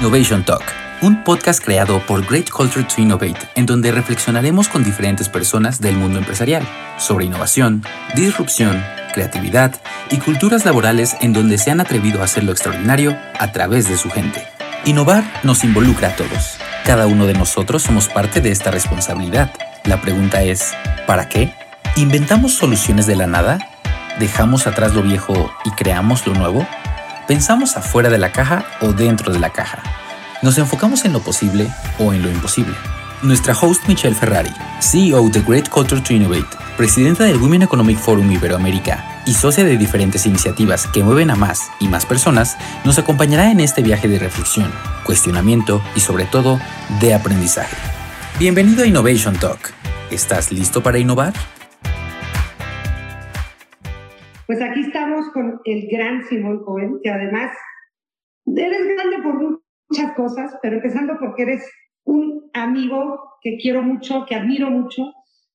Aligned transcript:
Innovation 0.00 0.42
Talk, 0.42 0.62
un 1.02 1.24
podcast 1.24 1.62
creado 1.62 2.00
por 2.06 2.24
Great 2.24 2.48
Culture 2.48 2.86
to 2.86 3.02
Innovate, 3.02 3.36
en 3.54 3.66
donde 3.66 3.92
reflexionaremos 3.92 4.66
con 4.68 4.82
diferentes 4.82 5.28
personas 5.28 5.78
del 5.78 5.94
mundo 5.94 6.18
empresarial 6.18 6.66
sobre 6.96 7.26
innovación, 7.26 7.84
disrupción, 8.14 8.82
creatividad 9.12 9.78
y 10.10 10.16
culturas 10.16 10.64
laborales 10.64 11.18
en 11.20 11.34
donde 11.34 11.58
se 11.58 11.70
han 11.70 11.82
atrevido 11.82 12.22
a 12.22 12.24
hacer 12.24 12.44
lo 12.44 12.52
extraordinario 12.52 13.14
a 13.38 13.52
través 13.52 13.90
de 13.90 13.98
su 13.98 14.08
gente. 14.08 14.42
Innovar 14.86 15.22
nos 15.42 15.64
involucra 15.64 16.08
a 16.08 16.16
todos. 16.16 16.56
Cada 16.86 17.06
uno 17.06 17.26
de 17.26 17.34
nosotros 17.34 17.82
somos 17.82 18.08
parte 18.08 18.40
de 18.40 18.52
esta 18.52 18.70
responsabilidad. 18.70 19.52
La 19.84 20.00
pregunta 20.00 20.42
es, 20.42 20.72
¿para 21.06 21.28
qué? 21.28 21.52
¿Inventamos 21.96 22.54
soluciones 22.54 23.06
de 23.06 23.16
la 23.16 23.26
nada? 23.26 23.58
¿Dejamos 24.18 24.66
atrás 24.66 24.94
lo 24.94 25.02
viejo 25.02 25.52
y 25.66 25.70
creamos 25.72 26.26
lo 26.26 26.32
nuevo? 26.32 26.66
¿Pensamos 27.30 27.76
afuera 27.76 28.10
de 28.10 28.18
la 28.18 28.32
caja 28.32 28.64
o 28.80 28.92
dentro 28.92 29.32
de 29.32 29.38
la 29.38 29.50
caja? 29.50 29.80
¿Nos 30.42 30.58
enfocamos 30.58 31.04
en 31.04 31.12
lo 31.12 31.20
posible 31.20 31.70
o 32.00 32.12
en 32.12 32.22
lo 32.22 32.28
imposible? 32.28 32.74
Nuestra 33.22 33.54
host 33.54 33.86
Michelle 33.86 34.16
Ferrari, 34.16 34.50
CEO 34.80 35.28
de 35.28 35.40
Great 35.40 35.68
Culture 35.68 36.00
to 36.00 36.12
Innovate, 36.12 36.56
presidenta 36.76 37.22
del 37.22 37.36
Women 37.36 37.62
Economic 37.62 37.98
Forum 37.98 38.32
Iberoamérica 38.32 39.22
y 39.26 39.34
socia 39.34 39.62
de 39.62 39.76
diferentes 39.76 40.26
iniciativas 40.26 40.88
que 40.88 41.04
mueven 41.04 41.30
a 41.30 41.36
más 41.36 41.70
y 41.78 41.86
más 41.86 42.04
personas, 42.04 42.56
nos 42.84 42.98
acompañará 42.98 43.52
en 43.52 43.60
este 43.60 43.80
viaje 43.80 44.08
de 44.08 44.18
reflexión, 44.18 44.72
cuestionamiento 45.04 45.80
y 45.94 46.00
sobre 46.00 46.24
todo 46.24 46.58
de 46.98 47.14
aprendizaje. 47.14 47.76
Bienvenido 48.40 48.82
a 48.82 48.88
Innovation 48.88 49.36
Talk. 49.36 49.72
¿Estás 50.10 50.50
listo 50.50 50.82
para 50.82 50.98
innovar? 50.98 51.32
Pues 54.50 54.62
aquí 54.62 54.80
estamos 54.80 55.28
con 55.28 55.60
el 55.64 55.86
gran 55.86 56.24
Simón 56.24 56.64
Cohen, 56.64 56.98
que 57.04 57.08
además 57.08 57.56
eres 58.44 58.84
grande 58.84 59.22
por 59.22 59.60
muchas 59.88 60.12
cosas, 60.16 60.58
pero 60.60 60.74
empezando 60.74 61.16
porque 61.20 61.42
eres 61.42 61.70
un 62.02 62.50
amigo 62.52 63.38
que 63.42 63.58
quiero 63.58 63.80
mucho, 63.82 64.26
que 64.28 64.34
admiro 64.34 64.68
mucho, 64.68 65.04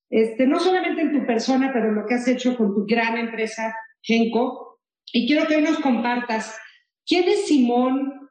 este, 0.08 0.46
no 0.46 0.58
solamente 0.58 1.02
en 1.02 1.12
tu 1.12 1.26
persona, 1.26 1.74
pero 1.74 1.92
lo 1.92 2.06
que 2.06 2.14
has 2.14 2.26
hecho 2.26 2.56
con 2.56 2.74
tu 2.74 2.86
gran 2.86 3.18
empresa, 3.18 3.76
Genco. 4.00 4.78
Y 5.12 5.26
quiero 5.26 5.46
que 5.46 5.56
hoy 5.56 5.62
nos 5.62 5.78
compartas 5.80 6.58
quién 7.06 7.28
es 7.28 7.48
Simón, 7.48 8.30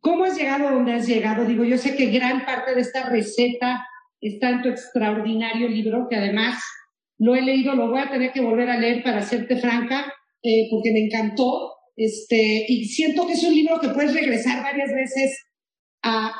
cómo 0.00 0.24
has 0.24 0.38
llegado 0.38 0.68
a 0.68 0.72
donde 0.72 0.94
has 0.94 1.06
llegado. 1.06 1.44
Digo, 1.44 1.62
yo 1.62 1.76
sé 1.76 1.94
que 1.94 2.06
gran 2.06 2.46
parte 2.46 2.74
de 2.74 2.80
esta 2.80 3.10
receta 3.10 3.86
está 4.22 4.48
en 4.48 4.62
tu 4.62 4.70
extraordinario 4.70 5.68
libro, 5.68 6.06
que 6.08 6.16
además 6.16 6.58
lo 7.18 7.34
he 7.34 7.42
leído, 7.42 7.74
lo 7.74 7.88
voy 7.88 8.00
a 8.00 8.10
tener 8.10 8.32
que 8.32 8.40
volver 8.40 8.68
a 8.68 8.78
leer 8.78 9.02
para 9.02 9.22
serte 9.22 9.56
franca, 9.56 10.12
eh, 10.42 10.68
porque 10.70 10.92
me 10.92 11.06
encantó. 11.06 11.72
Este, 11.96 12.66
y 12.68 12.84
siento 12.84 13.26
que 13.26 13.32
es 13.32 13.42
un 13.42 13.54
libro 13.54 13.80
que 13.80 13.88
puedes 13.88 14.12
regresar 14.12 14.62
varias 14.62 14.92
veces 14.92 15.46
a, 16.02 16.34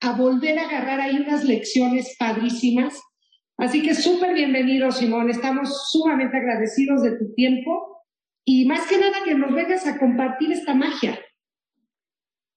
a 0.00 0.12
volver 0.12 0.58
a 0.58 0.68
agarrar 0.68 1.00
ahí 1.00 1.16
unas 1.16 1.44
lecciones 1.44 2.16
padrísimas. 2.18 3.00
Así 3.58 3.82
que 3.82 3.94
súper 3.94 4.34
bienvenido, 4.34 4.90
Simón. 4.90 5.30
Estamos 5.30 5.90
sumamente 5.90 6.36
agradecidos 6.36 7.02
de 7.02 7.18
tu 7.18 7.32
tiempo 7.34 8.04
y 8.44 8.64
más 8.64 8.88
que 8.88 8.98
nada 8.98 9.22
que 9.24 9.34
nos 9.34 9.54
vengas 9.54 9.86
a 9.86 9.98
compartir 9.98 10.50
esta 10.50 10.74
magia. 10.74 11.18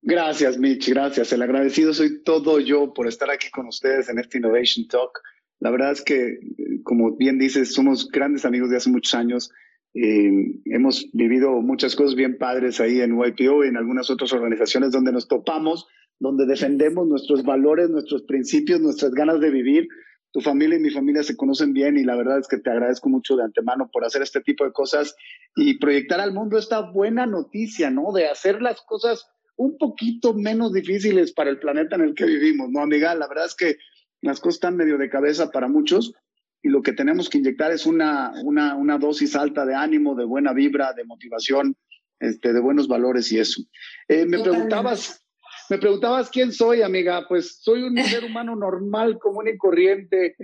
Gracias, 0.02 0.58
Mitch, 0.58 0.90
gracias. 0.90 1.34
El 1.34 1.42
agradecido 1.42 1.94
soy 1.94 2.24
todo 2.24 2.60
yo 2.60 2.94
por 2.94 3.08
estar 3.08 3.30
aquí 3.30 3.50
con 3.50 3.68
ustedes 3.68 4.08
en 4.08 4.20
este 4.20 4.38
Innovation 4.38 4.88
Talk. 4.88 5.20
La 5.60 5.72
verdad 5.72 5.92
es 5.92 6.02
que, 6.02 6.40
como 6.84 7.16
bien 7.16 7.40
dices, 7.40 7.74
somos 7.74 8.10
grandes 8.10 8.46
amigos 8.46 8.70
de 8.70 8.78
hace 8.78 8.90
muchos 8.90 9.14
años. 9.14 9.52
Eh, 9.94 10.60
hemos 10.66 11.10
vivido 11.14 11.62
muchas 11.62 11.96
cosas 11.96 12.16
bien 12.16 12.38
padres 12.38 12.82
ahí 12.82 13.00
en 13.00 13.18
YPO 13.18 13.64
y 13.64 13.70
en 13.70 13.78
algunas 13.78 14.10
otras 14.10 14.34
organizaciones 14.34 14.92
donde 14.92 15.14
nos 15.14 15.28
topamos, 15.28 15.88
donde 16.20 16.46
defendemos 16.46 17.08
nuestros 17.08 17.44
valores, 17.44 17.90
nuestros 17.90 18.24
principios, 18.24 18.82
nuestras 18.82 19.12
ganas 19.12 19.40
de 19.40 19.50
vivir. 19.50 19.88
Tu 20.34 20.42
familia 20.42 20.78
y 20.78 20.82
mi 20.82 20.90
familia 20.90 21.24
se 21.24 21.38
conocen 21.38 21.72
bien 21.72 21.98
y 21.98 22.04
la 22.04 22.18
verdad 22.18 22.40
es 22.40 22.48
que 22.50 22.58
te 22.58 22.70
agradezco 22.70 23.08
mucho 23.08 23.38
de 23.38 23.44
antemano 23.44 23.90
por 23.92 24.04
hacer 24.04 24.22
este 24.22 24.42
tipo 24.42 24.66
de 24.66 24.74
cosas 24.74 25.16
y 25.56 25.80
proyectar 25.80 26.20
al 26.20 26.34
mundo 26.34 26.58
esta 26.58 26.82
buena 26.82 27.26
noticia, 27.26 27.90
¿no? 27.90 28.12
De 28.12 28.28
hacer 28.28 28.62
las 28.62 28.82
cosas 28.82 29.30
un 29.56 29.78
poquito 29.78 30.34
menos 30.34 30.74
difíciles 30.74 31.32
para 31.32 31.50
el 31.50 31.60
planeta 31.60 31.96
en 31.96 32.02
el 32.02 32.16
que 32.16 32.26
vivimos, 32.26 32.70
¿no, 32.70 32.82
amiga? 32.82 33.16
La 33.16 33.30
verdad 33.30 33.46
es 33.46 33.56
que 33.56 33.78
las 34.26 34.40
cosas 34.40 34.56
están 34.56 34.76
medio 34.76 34.98
de 34.98 35.10
cabeza 35.10 35.52
para 35.52 35.68
muchos 35.68 36.14
y 36.62 36.70
lo 36.70 36.82
que 36.82 36.94
tenemos 36.94 37.30
que 37.30 37.38
inyectar 37.38 37.72
es 37.72 37.86
una, 37.86 38.34
una, 38.44 38.76
una 38.76 38.98
dosis 38.98 39.36
alta 39.36 39.66
de 39.66 39.76
ánimo, 39.76 40.16
de 40.16 40.26
buena 40.26 40.52
vibra, 40.52 40.94
de 40.94 41.04
motivación, 41.06 41.76
este, 42.20 42.54
de 42.54 42.60
buenos 42.60 42.88
valores 42.88 43.32
y 43.32 43.40
eso. 43.40 43.62
Eh, 44.08 44.26
me 44.26 44.40
preguntabas, 44.40 45.24
me 45.70 45.78
preguntabas 45.78 46.30
quién 46.32 46.52
soy, 46.52 46.82
amiga. 46.82 47.28
Pues 47.28 47.60
soy 47.62 47.84
un 47.84 47.96
ser 48.04 48.24
humano 48.26 48.56
normal, 48.56 49.20
común 49.20 49.48
y 49.48 49.58
corriente. 49.58 50.36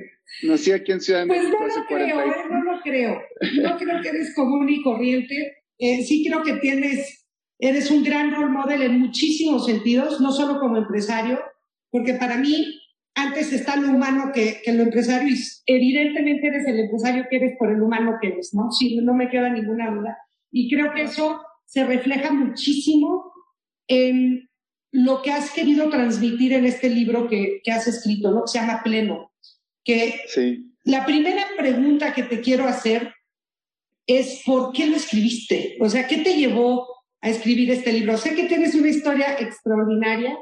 Nací 0.43 0.71
aquí 0.71 0.91
en 0.91 1.01
Ciudad 1.01 1.21
de 1.21 1.27
pues 1.27 1.41
México 1.41 1.57
no 1.59 1.65
hace 1.65 1.79
lo 1.79 1.85
creo, 1.87 2.15
40 2.15 2.37
y- 2.37 2.39
¿eh? 2.39 2.45
no 2.51 2.63
lo 2.71 2.81
creo. 2.81 3.21
No 3.63 3.77
creo 3.79 4.01
que 4.01 4.09
eres 4.09 4.35
común 4.35 4.69
y 4.69 4.83
corriente. 4.83 5.63
Eh, 5.79 6.03
sí 6.03 6.23
creo 6.27 6.43
que 6.43 6.53
tienes, 6.57 7.25
eres 7.57 7.89
un 7.89 8.03
gran 8.03 8.31
role 8.35 8.51
model 8.51 8.83
en 8.83 8.99
muchísimos 8.99 9.65
sentidos, 9.65 10.21
no 10.21 10.31
solo 10.31 10.59
como 10.59 10.77
empresario, 10.77 11.39
porque 11.89 12.13
para 12.13 12.37
mí 12.37 12.80
antes 13.15 13.51
está 13.51 13.75
lo 13.75 13.89
humano 13.89 14.31
que, 14.33 14.61
que 14.63 14.73
lo 14.73 14.83
empresario 14.83 15.29
y 15.33 15.37
evidentemente 15.65 16.47
eres 16.47 16.65
el 16.67 16.79
empresario 16.79 17.25
que 17.29 17.35
eres 17.37 17.57
por 17.57 17.71
el 17.71 17.81
humano 17.81 18.17
que 18.21 18.29
eres, 18.29 18.53
¿no? 18.53 18.71
Sí, 18.71 18.97
no 19.01 19.13
me 19.13 19.29
queda 19.29 19.49
ninguna 19.49 19.91
duda. 19.91 20.17
Y 20.51 20.69
creo 20.73 20.93
que 20.93 21.03
eso 21.03 21.41
se 21.65 21.85
refleja 21.85 22.31
muchísimo 22.31 23.31
en 23.87 24.49
lo 24.91 25.21
que 25.21 25.31
has 25.31 25.51
querido 25.51 25.89
transmitir 25.89 26.53
en 26.53 26.65
este 26.65 26.89
libro 26.89 27.27
que, 27.29 27.61
que 27.63 27.71
has 27.71 27.87
escrito, 27.87 28.31
¿no? 28.31 28.43
Que 28.43 28.51
se 28.51 28.59
llama 28.59 28.81
Pleno. 28.83 29.31
Que 29.83 30.21
Sí. 30.27 30.71
la 30.83 31.05
primera 31.05 31.43
pregunta 31.57 32.13
que 32.13 32.23
te 32.23 32.41
quiero 32.41 32.65
hacer 32.65 33.13
es 34.07 34.41
¿por 34.45 34.73
qué 34.73 34.87
lo 34.87 34.95
escribiste? 34.95 35.77
O 35.79 35.89
sea, 35.89 36.07
¿qué 36.07 36.17
te 36.17 36.35
llevó 36.35 36.87
a 37.21 37.29
escribir 37.29 37.71
este 37.71 37.93
libro? 37.93 38.17
Sé 38.17 38.35
que 38.35 38.45
tienes 38.45 38.75
una 38.75 38.89
historia 38.89 39.37
extraordinaria. 39.39 40.37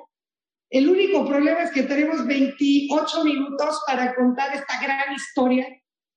El 0.69 0.88
único 0.88 1.28
problema 1.28 1.63
es 1.63 1.72
que 1.72 1.84
tenemos 1.84 2.25
28 2.28 3.24
minutos 3.24 3.81
para 3.88 4.13
contar 4.13 4.56
esta 4.56 4.81
gran 4.81 5.13
historia, 5.16 5.68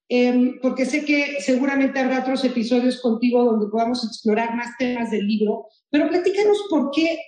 eh, 0.09 0.59
porque 0.61 0.85
sé 0.85 1.05
que 1.05 1.41
seguramente 1.41 1.99
habrá 1.99 2.21
otros 2.21 2.45
episodios 2.45 3.01
contigo 3.01 3.45
donde 3.45 3.69
podamos 3.69 4.05
explorar 4.05 4.55
más 4.55 4.77
temas 4.77 5.11
del 5.11 5.27
libro, 5.27 5.67
pero 5.91 6.09
platícanos 6.09 6.67
por 6.69 6.91
qué, 6.91 7.19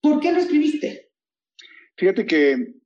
por 0.00 0.18
qué 0.18 0.32
lo 0.32 0.40
escribiste. 0.40 1.10
Fíjate 1.96 2.26
que 2.26 2.81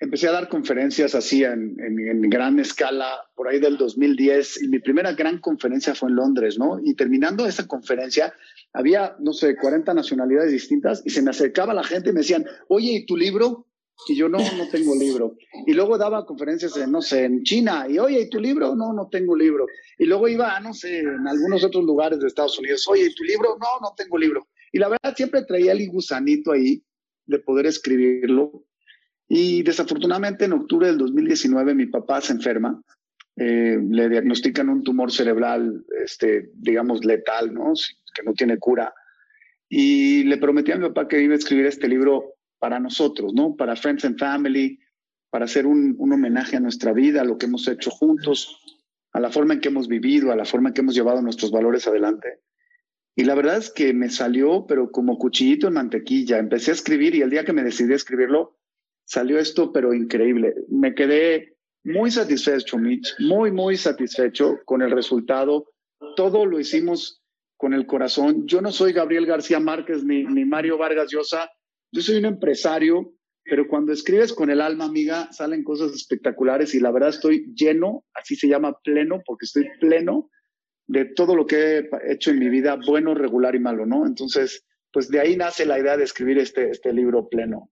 empecé 0.00 0.28
a 0.28 0.32
dar 0.32 0.48
conferencias 0.48 1.14
así 1.14 1.44
en, 1.44 1.76
en, 1.80 1.98
en, 2.08 2.22
gran 2.30 2.58
escala 2.58 3.06
por 3.34 3.48
ahí 3.48 3.58
del 3.58 3.76
2010 3.76 4.62
y 4.62 4.68
mi 4.68 4.78
primera 4.78 5.12
gran 5.12 5.38
conferencia 5.38 5.94
fue 5.94 6.08
en 6.08 6.16
Londres, 6.16 6.58
¿no? 6.58 6.80
Y 6.82 6.94
terminando 6.94 7.46
esa 7.46 7.66
conferencia 7.66 8.32
había, 8.72 9.16
no 9.20 9.32
sé, 9.32 9.56
40 9.56 9.92
nacionalidades 9.94 10.52
distintas 10.52 11.02
y 11.04 11.10
se 11.10 11.22
me 11.22 11.30
acercaba 11.30 11.74
la 11.74 11.84
gente 11.84 12.10
y 12.10 12.12
me 12.12 12.20
decían, 12.20 12.46
oye, 12.68 12.92
¿y 12.92 13.06
tu 13.06 13.16
libro? 13.16 13.66
Y 14.06 14.14
yo 14.14 14.28
no, 14.28 14.38
no 14.38 14.68
tengo 14.70 14.94
libro. 14.94 15.36
Y 15.66 15.74
luego 15.74 15.98
daba 15.98 16.24
conferencias 16.24 16.76
en, 16.76 16.92
no 16.92 17.02
sé, 17.02 17.24
en 17.24 17.42
China 17.42 17.86
y, 17.88 17.98
oye, 17.98 18.20
¿y 18.20 18.30
tu 18.30 18.38
libro? 18.38 18.76
No, 18.76 18.92
no 18.92 19.08
tengo 19.08 19.34
libro. 19.36 19.66
Y 19.98 20.06
luego 20.06 20.28
iba, 20.28 20.58
no 20.60 20.72
sé, 20.72 21.00
en 21.00 21.26
algunos 21.26 21.64
otros 21.64 21.84
lugares 21.84 22.20
de 22.20 22.28
Estados 22.28 22.58
Unidos, 22.58 22.86
oye, 22.88 23.06
¿y 23.06 23.14
tu 23.14 23.24
libro? 23.24 23.56
No, 23.60 23.80
no 23.80 23.94
tengo 23.96 24.16
libro. 24.16 24.46
Y 24.72 24.78
la 24.78 24.88
verdad 24.88 25.14
siempre 25.16 25.44
traía 25.44 25.72
el 25.72 25.88
gusanito 25.90 26.52
ahí 26.52 26.82
de 27.26 27.38
poder 27.40 27.66
escribirlo. 27.66 28.64
Y 29.28 29.62
desafortunadamente 29.62 30.46
en 30.46 30.54
octubre 30.54 30.86
del 30.86 30.98
2019 30.98 31.74
mi 31.74 31.86
papá 31.86 32.20
se 32.20 32.32
enferma, 32.32 32.80
eh, 33.36 33.78
le 33.88 34.08
diagnostican 34.08 34.68
un 34.68 34.82
tumor 34.82 35.12
cerebral, 35.12 35.84
este, 36.04 36.50
digamos, 36.54 37.04
letal, 37.04 37.52
¿no? 37.52 37.72
que 38.14 38.22
no 38.22 38.32
tiene 38.32 38.58
cura. 38.58 38.92
Y 39.68 40.24
le 40.24 40.38
prometí 40.38 40.72
a 40.72 40.76
mi 40.76 40.88
papá 40.88 41.06
que 41.06 41.22
iba 41.22 41.34
a 41.34 41.38
escribir 41.38 41.66
este 41.66 41.88
libro 41.88 42.34
para 42.58 42.80
nosotros, 42.80 43.34
¿no? 43.34 43.54
Para 43.54 43.76
Friends 43.76 44.04
and 44.06 44.18
Family, 44.18 44.80
para 45.30 45.44
hacer 45.44 45.66
un, 45.66 45.94
un 45.98 46.12
homenaje 46.12 46.56
a 46.56 46.60
nuestra 46.60 46.92
vida, 46.92 47.20
a 47.20 47.24
lo 47.24 47.36
que 47.36 47.46
hemos 47.46 47.68
hecho 47.68 47.90
juntos, 47.90 48.58
a 49.12 49.20
la 49.20 49.30
forma 49.30 49.54
en 49.54 49.60
que 49.60 49.68
hemos 49.68 49.86
vivido, 49.86 50.32
a 50.32 50.36
la 50.36 50.44
forma 50.44 50.70
en 50.70 50.74
que 50.74 50.80
hemos 50.80 50.94
llevado 50.94 51.22
nuestros 51.22 51.50
valores 51.50 51.86
adelante. 51.86 52.40
Y 53.14 53.24
la 53.24 53.34
verdad 53.34 53.58
es 53.58 53.70
que 53.70 53.92
me 53.92 54.10
salió, 54.10 54.64
pero 54.66 54.90
como 54.90 55.18
cuchillito 55.18 55.68
en 55.68 55.74
mantequilla. 55.74 56.38
Empecé 56.38 56.70
a 56.70 56.74
escribir 56.74 57.14
y 57.14 57.22
el 57.22 57.30
día 57.30 57.44
que 57.44 57.52
me 57.52 57.64
decidí 57.64 57.92
a 57.92 57.96
escribirlo, 57.96 58.57
salió 59.08 59.38
esto, 59.38 59.72
pero 59.72 59.94
increíble. 59.94 60.54
Me 60.68 60.94
quedé 60.94 61.56
muy 61.82 62.10
satisfecho, 62.10 62.76
Mitch, 62.76 63.14
muy, 63.20 63.50
muy 63.50 63.76
satisfecho 63.76 64.58
con 64.66 64.82
el 64.82 64.90
resultado. 64.90 65.72
Todo 66.14 66.44
lo 66.44 66.60
hicimos 66.60 67.22
con 67.56 67.72
el 67.72 67.86
corazón. 67.86 68.46
Yo 68.46 68.60
no 68.60 68.70
soy 68.70 68.92
Gabriel 68.92 69.26
García 69.26 69.60
Márquez 69.60 70.04
ni, 70.04 70.24
ni 70.24 70.44
Mario 70.44 70.76
Vargas 70.76 71.10
Llosa. 71.10 71.50
Yo 71.90 72.02
soy 72.02 72.16
un 72.16 72.26
empresario, 72.26 73.14
pero 73.44 73.66
cuando 73.66 73.92
escribes 73.92 74.34
con 74.34 74.50
el 74.50 74.60
alma, 74.60 74.84
amiga, 74.84 75.32
salen 75.32 75.64
cosas 75.64 75.92
espectaculares 75.92 76.74
y 76.74 76.80
la 76.80 76.90
verdad 76.90 77.08
estoy 77.08 77.50
lleno, 77.54 78.04
así 78.12 78.36
se 78.36 78.46
llama 78.46 78.78
pleno, 78.84 79.22
porque 79.24 79.46
estoy 79.46 79.68
pleno 79.80 80.30
de 80.86 81.06
todo 81.06 81.34
lo 81.34 81.46
que 81.46 81.78
he 81.78 82.12
hecho 82.12 82.30
en 82.30 82.38
mi 82.38 82.50
vida, 82.50 82.78
bueno, 82.86 83.14
regular 83.14 83.54
y 83.54 83.58
malo, 83.58 83.86
¿no? 83.86 84.06
Entonces, 84.06 84.66
pues 84.92 85.08
de 85.08 85.20
ahí 85.20 85.34
nace 85.34 85.64
la 85.64 85.78
idea 85.78 85.96
de 85.96 86.04
escribir 86.04 86.38
este, 86.38 86.70
este 86.70 86.92
libro 86.92 87.28
pleno. 87.28 87.70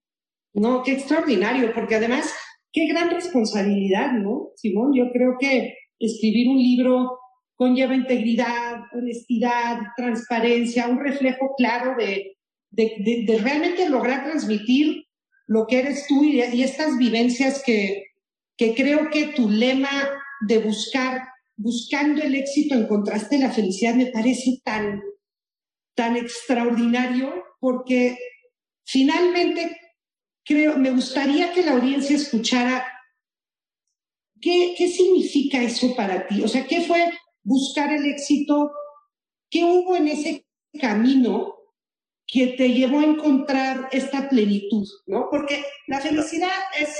No, 0.57 0.83
qué 0.83 0.93
extraordinario, 0.93 1.73
porque 1.75 1.97
además, 1.97 2.35
qué 2.73 2.87
gran 2.87 3.11
responsabilidad, 3.11 4.13
¿no, 4.13 4.53
Simón? 4.57 4.93
Yo 4.95 5.13
creo 5.13 5.37
que 5.39 5.75
escribir 5.99 6.49
un 6.49 6.57
libro 6.57 7.19
conlleva 7.57 7.95
integridad, 7.95 8.81
honestidad, 8.93 9.81
transparencia, 9.99 10.89
un 10.89 10.99
reflejo 10.99 11.55
claro 11.59 11.95
de, 11.99 12.33
realmente 13.39 13.89
lograr 13.89 14.25
transmitir 14.25 15.05
lo 15.47 15.67
que 15.67 15.81
eres 15.81 16.07
tú 16.07 16.25
y, 16.25 16.41
estas 16.41 16.97
vivencias 16.97 17.63
que, 17.65 18.05
que 18.57 18.75
creo 18.75 19.11
que 19.11 19.29
tu 19.29 19.51
lema 19.51 20.09
de 20.47 20.59
buscar, 20.59 21.21
buscando 21.57 22.23
el 22.23 22.35
éxito 22.35 22.75
en 22.75 22.87
contraste 22.87 23.37
de 23.37 23.43
la 23.43 23.53
felicidad 23.53 23.95
me 23.95 24.07
parece 24.07 24.59
tan, 24.65 25.03
tan 25.95 26.17
extraordinario 26.17 27.45
porque 27.61 28.17
finalmente 28.85 29.77
creo, 30.47 30.79
me 30.79 30.93
gustaría 30.93 31.53
que 31.53 31.63
la 31.63 31.73
audiencia 31.73 32.17
escuchara 32.17 32.87
qué, 34.41 34.75
significa 34.89 35.61
eso 35.61 35.95
para 35.97 36.27
ti, 36.27 36.43
o 36.43 36.49
sea, 36.49 36.67
qué 36.67 36.83
fue 36.83 37.13
buscar 37.43 37.93
el 37.93 38.07
éxito, 38.07 38.71
qué 39.51 39.65
hubo 39.65 39.97
en 39.97 40.09
ese 40.09 40.47
camino 40.81 41.55
que 42.27 42.49
te 42.49 42.71
llevó 42.73 43.01
a 43.01 43.05
encontrar 43.05 43.89
esta 43.93 44.29
plenitud, 44.29 44.87
¿no? 45.07 45.29
Porque 45.31 45.65
la 45.87 46.01
felicidad 46.01 46.51
es 46.79 46.97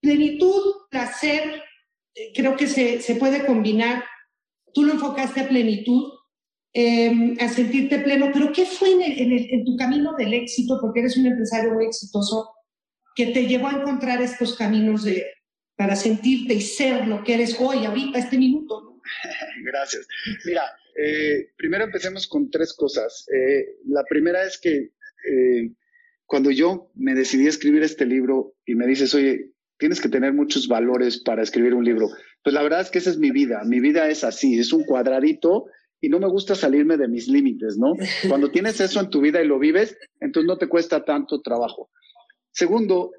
plenitud, 0.00 0.86
placer, 0.90 1.62
eh, 2.14 2.32
creo 2.34 2.56
que 2.56 2.66
se, 2.66 3.00
se 3.00 3.14
puede 3.14 3.46
combinar. 3.46 4.04
Tú 4.72 4.82
lo 4.82 4.92
enfocaste 4.92 5.40
a 5.40 5.48
plenitud, 5.48 6.12
em, 6.74 7.36
a 7.40 7.48
sentirte 7.48 8.00
pleno, 8.00 8.30
pero 8.32 8.52
¿qué 8.52 8.66
fue 8.66 8.90
en, 8.90 9.02
en, 9.02 9.32
en, 9.32 9.64
tu 9.64 9.76
camino 9.76 10.14
del 10.18 10.34
éxito, 10.34 10.78
porque 10.80 11.00
eres 11.00 11.16
un 11.16 11.26
empresario 11.26 11.72
muy 11.72 11.86
exitoso, 11.86 12.50
que 13.14 13.26
te 13.26 13.46
llevó 13.46 13.68
a 13.68 13.80
encontrar 13.80 14.20
estos 14.20 14.56
caminos 14.56 15.04
de, 15.04 15.24
para 15.76 15.96
sentirte 15.96 16.54
y 16.54 16.60
ser 16.60 17.06
lo 17.06 17.22
que 17.22 17.34
eres 17.34 17.56
hoy, 17.60 17.84
ahorita, 17.84 18.18
este 18.18 18.38
minuto? 18.38 19.00
Gracias. 19.64 20.06
Mira, 20.44 20.62
eh, 20.96 21.50
primero 21.56 21.84
empecemos 21.84 22.26
con 22.26 22.50
tres 22.50 22.72
cosas. 22.72 23.26
Eh, 23.32 23.76
la 23.86 24.04
primera 24.04 24.44
es 24.44 24.58
que 24.58 24.90
eh, 25.30 25.70
cuando 26.26 26.50
yo 26.50 26.90
me 26.94 27.14
decidí 27.14 27.46
a 27.46 27.50
escribir 27.50 27.82
este 27.82 28.06
libro 28.06 28.54
y 28.64 28.74
me 28.74 28.86
dices, 28.86 29.14
oye, 29.14 29.50
tienes 29.78 30.00
que 30.00 30.08
tener 30.08 30.32
muchos 30.32 30.68
valores 30.68 31.18
para 31.18 31.42
escribir 31.42 31.74
un 31.74 31.84
libro, 31.84 32.08
pues 32.42 32.54
la 32.54 32.62
verdad 32.62 32.80
es 32.80 32.90
que 32.90 32.98
esa 32.98 33.10
es 33.10 33.18
mi 33.18 33.30
vida. 33.30 33.62
Mi 33.64 33.80
vida 33.80 34.08
es 34.08 34.24
así, 34.24 34.58
es 34.58 34.72
un 34.72 34.84
cuadradito 34.84 35.66
y 36.04 36.08
no 36.08 36.18
me 36.18 36.28
gusta 36.28 36.54
salirme 36.54 36.96
de 36.96 37.08
mis 37.08 37.28
límites, 37.28 37.78
¿no? 37.78 37.94
Cuando 38.28 38.50
tienes 38.50 38.80
eso 38.80 39.00
en 39.00 39.10
tu 39.10 39.20
vida 39.20 39.42
y 39.42 39.46
lo 39.46 39.58
vives, 39.58 39.96
entonces 40.20 40.46
no 40.46 40.58
te 40.58 40.68
cuesta 40.68 41.04
tanto 41.04 41.40
trabajo. 41.40 41.90
Segundo, 42.50 43.10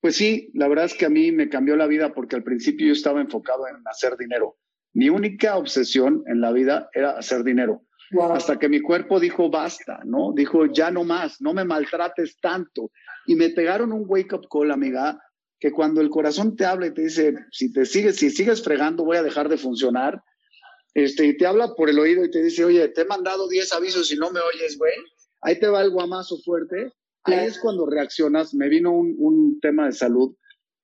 pues 0.00 0.14
sí, 0.14 0.50
la 0.54 0.68
verdad 0.68 0.84
es 0.84 0.94
que 0.94 1.06
a 1.06 1.10
mí 1.10 1.32
me 1.32 1.48
cambió 1.48 1.74
la 1.74 1.86
vida 1.86 2.14
porque 2.14 2.36
al 2.36 2.44
principio 2.44 2.86
yo 2.86 2.92
estaba 2.92 3.20
enfocado 3.20 3.66
en 3.66 3.76
hacer 3.86 4.16
dinero. 4.16 4.56
Mi 4.92 5.08
única 5.08 5.56
obsesión 5.56 6.22
en 6.26 6.40
la 6.40 6.52
vida 6.52 6.88
era 6.94 7.18
hacer 7.18 7.42
dinero. 7.42 7.82
Hasta 8.30 8.58
que 8.58 8.68
mi 8.68 8.80
cuerpo 8.80 9.18
dijo 9.18 9.50
basta, 9.50 10.00
¿no? 10.04 10.32
Dijo 10.32 10.66
ya 10.66 10.90
no 10.90 11.02
más, 11.02 11.40
no 11.40 11.52
me 11.52 11.64
maltrates 11.64 12.38
tanto. 12.40 12.92
Y 13.26 13.34
me 13.34 13.50
pegaron 13.50 13.92
un 13.92 14.04
wake 14.06 14.32
up 14.34 14.46
call, 14.48 14.70
amiga, 14.70 15.20
que 15.58 15.72
cuando 15.72 16.00
el 16.00 16.10
corazón 16.10 16.54
te 16.54 16.64
habla 16.64 16.86
y 16.86 16.94
te 16.94 17.02
dice, 17.02 17.34
si 17.50 17.72
te 17.72 17.84
sigues, 17.84 18.16
si 18.16 18.30
sigues 18.30 18.62
fregando, 18.62 19.04
voy 19.04 19.16
a 19.16 19.22
dejar 19.22 19.48
de 19.48 19.58
funcionar. 19.58 20.22
Este, 20.96 21.26
y 21.26 21.36
te 21.36 21.44
habla 21.44 21.74
por 21.74 21.90
el 21.90 21.98
oído 21.98 22.24
y 22.24 22.30
te 22.30 22.42
dice, 22.42 22.64
oye, 22.64 22.88
te 22.88 23.02
he 23.02 23.04
mandado 23.04 23.48
10 23.48 23.70
avisos 23.74 24.10
y 24.12 24.16
no 24.16 24.30
me 24.30 24.40
oyes, 24.40 24.78
güey. 24.78 24.92
Ahí 25.42 25.60
te 25.60 25.66
va 25.68 25.82
el 25.82 25.90
guamazo 25.90 26.38
fuerte. 26.38 26.90
Ahí 27.24 27.46
es 27.46 27.58
cuando 27.58 27.84
reaccionas. 27.84 28.54
Me 28.54 28.68
vino 28.70 28.92
un, 28.92 29.14
un 29.18 29.60
tema 29.60 29.86
de 29.86 29.92
salud 29.92 30.34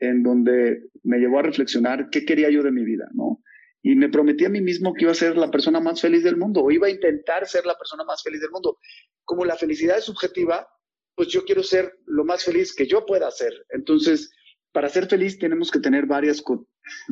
en 0.00 0.23
donde 0.23 0.82
me 1.03 1.19
llevó 1.19 1.38
a 1.38 1.44
reflexionar 1.44 2.11
qué 2.11 2.26
quería 2.26 2.50
yo 2.50 2.62
de 2.62 2.73
mi 2.73 2.85
vida, 2.85 3.09
¿no? 3.14 3.41
y 3.82 3.97
me 3.97 4.09
prometí 4.09 4.44
a 4.44 4.49
mí 4.49 4.61
mismo 4.61 4.94
que 4.94 5.05
iba 5.05 5.12
a 5.12 5.17
ser 5.17 5.37
la 5.37 5.50
persona 5.50 5.81
más 5.81 6.00
feliz 6.00 6.23
del 6.23 6.37
mundo 6.37 6.62
o 6.62 6.70
iba 6.70 6.87
a 6.87 6.91
intentar 6.91 7.47
ser 7.49 7.67
la 7.67 7.76
persona 7.76 8.05
más 8.05 8.23
feliz 8.23 8.41
del 8.41 8.50
mundo. 8.50 8.79
Como 9.25 9.44
la 9.44 9.56
felicidad 9.56 9.99
es 9.99 10.05
subjetiva, 10.05 10.69
pues 11.17 11.29
yo 11.29 11.44
quiero 11.44 11.62
ser 11.62 11.99
lo 12.06 12.25
más 12.25 12.44
feliz 12.44 12.75
que 12.75 12.87
yo 12.87 13.05
pueda 13.05 13.31
ser. 13.31 13.53
Entonces, 13.70 14.31
para 14.73 14.88
ser 14.88 15.09
feliz 15.09 15.38
tenemos 15.38 15.70
que 15.70 15.81
tener 15.81 16.06
varias, 16.06 16.43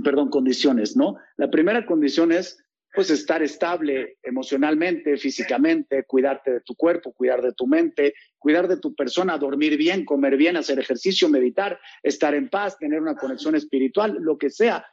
perdón, 0.05 0.31
condiciones, 0.31 0.97
¿no? 0.97 1.17
La 1.37 1.51
primera 1.51 1.85
condición 1.87 2.31
es, 2.31 2.57
pues, 2.95 3.11
estar 3.11 3.43
estable 3.43 4.19
emocionalmente, 4.23 5.17
físicamente, 5.17 6.05
cuidarte 6.05 6.53
de 6.53 6.61
tu 6.61 6.75
cuerpo, 6.75 7.13
cuidar 7.13 7.43
de 7.43 7.53
tu 7.53 7.67
mente, 7.67 8.15
cuidar 8.39 8.69
de 8.69 8.79
tu 8.79 8.95
persona, 8.95 9.39
dormir 9.39 9.77
bien, 9.77 10.05
comer 10.05 10.37
bien, 10.37 10.57
hacer 10.57 10.79
ejercicio, 10.79 11.29
meditar, 11.29 11.79
estar 12.03 12.35
en 12.35 12.49
paz, 12.49 12.79
tener 12.79 13.01
una 13.01 13.17
conexión 13.17 13.55
espiritual, 13.55 14.17
lo 14.21 14.39
que 14.39 14.51
sea 14.51 14.85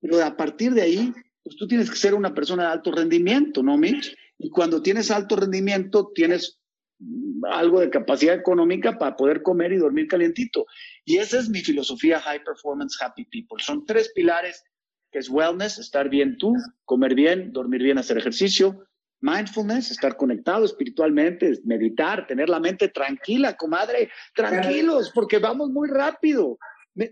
pero 0.00 0.24
a 0.24 0.36
partir 0.36 0.72
de 0.72 0.82
ahí, 0.82 1.12
pues 1.42 1.56
tú 1.56 1.66
tienes 1.66 1.90
que 1.90 1.96
ser 1.96 2.14
una 2.14 2.34
persona 2.34 2.64
de 2.64 2.72
alto 2.72 2.92
rendimiento, 2.92 3.62
¿no, 3.62 3.76
Mitch? 3.76 4.16
Y 4.38 4.50
cuando 4.50 4.82
tienes 4.82 5.10
alto 5.10 5.36
rendimiento, 5.36 6.12
tienes 6.14 6.60
algo 7.50 7.80
de 7.80 7.90
capacidad 7.90 8.34
económica 8.34 8.98
para 8.98 9.16
poder 9.16 9.42
comer 9.42 9.72
y 9.72 9.76
dormir 9.76 10.08
calientito. 10.08 10.66
Y 11.04 11.18
esa 11.18 11.38
es 11.38 11.48
mi 11.48 11.60
filosofía 11.60 12.20
High 12.20 12.44
Performance 12.44 12.98
Happy 13.00 13.24
People. 13.24 13.62
Son 13.62 13.84
tres 13.86 14.12
pilares 14.14 14.64
que 15.10 15.18
es 15.18 15.30
wellness, 15.30 15.78
estar 15.78 16.08
bien 16.08 16.36
tú, 16.38 16.54
comer 16.84 17.14
bien, 17.14 17.52
dormir 17.52 17.82
bien, 17.82 17.98
hacer 17.98 18.18
ejercicio, 18.18 18.84
mindfulness, 19.20 19.90
estar 19.90 20.16
conectado 20.16 20.64
espiritualmente, 20.64 21.58
meditar, 21.64 22.26
tener 22.26 22.48
la 22.48 22.60
mente 22.60 22.88
tranquila, 22.88 23.56
comadre, 23.56 24.10
tranquilos, 24.34 25.10
porque 25.14 25.38
vamos 25.38 25.70
muy 25.70 25.88
rápido 25.88 26.58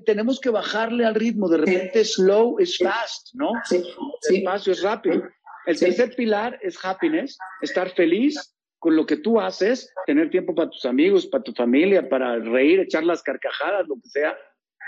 tenemos 0.05 0.41
que 0.41 0.51
bajarle 0.51 1.05
al 1.05 1.15
ritmo. 1.15 1.49
De 1.49 1.59
repente, 1.59 2.05
slow 2.05 2.59
is 2.61 2.79
fast, 2.79 3.35
¿no? 3.35 3.53
Sí, 3.65 3.83
Espacio 4.31 4.73
es 4.73 4.83
rápido. 4.83 5.23
El 5.67 5.79
tercer 5.79 6.15
pilar 6.15 6.59
es 6.63 6.79
happiness, 6.85 7.39
estar 7.61 7.91
feliz 7.91 8.55
con 8.79 8.95
lo 8.95 9.07
que 9.07 9.17
tú 9.17 9.41
haces, 9.41 9.93
tener 10.07 10.31
tiempo 10.31 10.55
para 10.55 10.71
tus 10.71 10.85
amigos, 10.85 11.27
para 11.27 11.43
tu 11.43 11.53
familia, 11.53 12.09
para 12.09 12.39
reír, 12.39 12.81
echar 12.81 13.05
las 13.05 13.23
carcajadas, 13.23 13.87
lo 13.89 13.97
que 13.97 14.09
sea. 14.09 14.37